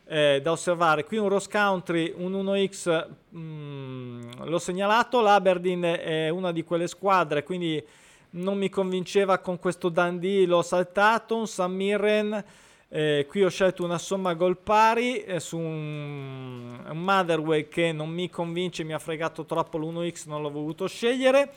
eh, 0.06 0.40
da 0.42 0.52
osservare. 0.52 1.04
Qui 1.04 1.16
un 1.16 1.28
Ross 1.28 1.48
Country, 1.48 2.12
un 2.16 2.32
1X, 2.32 3.06
mh, 3.30 3.38
mm, 3.38 4.20
l'ho 4.44 4.58
segnalato, 4.58 5.20
l'Aberdeen 5.20 5.82
è 5.82 6.28
una 6.28 6.52
di 6.52 6.64
quelle 6.64 6.86
squadre, 6.86 7.42
quindi 7.42 7.82
non 8.30 8.58
mi 8.58 8.68
convinceva 8.68 9.38
con 9.38 9.58
questo 9.58 9.88
Dundee, 9.88 10.46
l'ho 10.46 10.62
saltato, 10.62 11.36
un 11.36 11.46
San 11.46 11.72
Mirren, 11.72 12.44
eh, 12.88 13.26
qui 13.28 13.42
ho 13.42 13.48
scelto 13.48 13.82
una 13.82 13.98
somma 13.98 14.34
gol 14.34 14.56
pari 14.56 15.24
eh, 15.24 15.40
su 15.40 15.58
un, 15.58 16.80
un 16.88 16.98
Motherway 16.98 17.68
che 17.68 17.92
non 17.92 18.10
mi 18.10 18.30
convince, 18.30 18.84
mi 18.84 18.92
ha 18.92 18.98
fregato 18.98 19.44
troppo 19.44 19.78
l'1X, 19.78 20.28
non 20.28 20.42
l'ho 20.42 20.50
voluto 20.50 20.86
scegliere. 20.86 21.50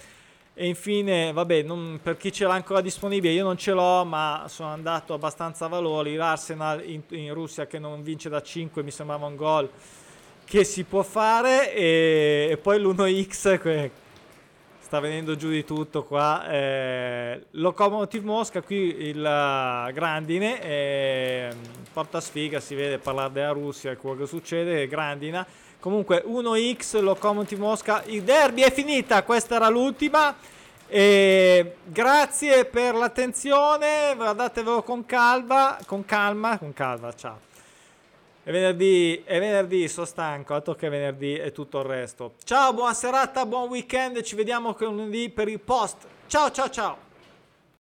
E 0.60 0.65
infine, 0.65 1.32
vabbè, 1.32 1.62
non, 1.62 2.00
per 2.02 2.17
chi 2.17 2.32
ce 2.32 2.48
l'ha 2.48 2.56
ancora 2.56 2.82
disponibile, 2.82 3.32
io 3.32 3.43
non 3.43 3.58
ce 3.58 3.74
l'ho, 3.74 4.04
ma 4.06 4.46
sono 4.48 4.70
andato 4.70 5.13
abbastanza 5.13 5.65
a 5.65 5.67
valori. 5.67 6.15
L'Arsenal 6.15 6.84
in, 6.84 7.04
in 7.10 7.32
Russia 7.32 7.67
che 7.67 7.78
non 7.78 8.02
vince 8.02 8.28
da 8.28 8.41
5 8.41 8.82
mi 8.82 8.89
sembrava 8.89 9.28
un 9.28 9.36
gol 9.36 9.70
che 10.46 10.63
si 10.63 10.84
può 10.84 11.04
fare. 11.04 11.72
E, 11.76 12.48
e 12.50 12.58
poi 12.58 12.80
l'1x 12.80 13.60
che 13.60 13.91
sta 14.80 15.00
venendo 15.00 15.36
giù 15.36 15.52
di 15.52 15.63
tutto 15.63 16.04
qua. 16.04 16.50
Eh, 16.50 17.46
Lokomotiv 17.52 18.24
Mosca, 18.24 18.63
qui 18.63 19.10
il 19.10 19.17
uh, 19.20 19.93
grandine, 19.93 20.60
eh, 20.63 21.56
porta 21.93 22.20
sfiga, 22.20 22.60
si 22.60 22.74
vede 22.74 22.98
parlare 22.98 23.32
della 23.32 23.52
Russia 23.52 23.96
quello 23.96 24.22
che 24.22 24.26
succede, 24.26 24.88
grandina 24.88 25.46
Comunque 25.79 26.23
1x 26.25 26.99
Lokomotiv 27.01 27.59
Mosca. 27.59 28.03
Il 28.05 28.23
derby 28.23 28.61
è 28.61 28.71
finita, 28.71 29.23
questa 29.23 29.55
era 29.55 29.69
l'ultima. 29.69 30.35
E 30.89 31.75
grazie 31.83 32.63
per 32.65 32.95
l'attenzione, 32.95 34.13
guardatevelo 34.15 34.83
con 34.83 35.05
calma, 35.05 35.77
con 35.85 36.05
calma, 36.05 36.57
con 36.57 36.73
calma, 36.73 37.13
ciao. 37.13 37.39
È 38.41 38.51
venerdì, 38.51 39.21
è 39.25 39.39
venerdì, 39.39 39.89
sono 39.89 40.05
stanco, 40.05 40.53
altro 40.53 40.73
che 40.75 40.87
venerdì 40.87 41.35
e 41.35 41.51
tutto 41.51 41.79
il 41.79 41.85
resto. 41.85 42.35
Ciao, 42.45 42.71
buona 42.73 42.93
serata, 42.93 43.45
buon 43.45 43.67
weekend, 43.67 44.21
ci 44.21 44.35
vediamo 44.35 44.73
lunedì 44.79 45.29
per 45.29 45.49
il 45.49 45.59
post. 45.59 45.97
Ciao, 46.27 46.49
ciao, 46.51 46.69
ciao. 46.69 47.07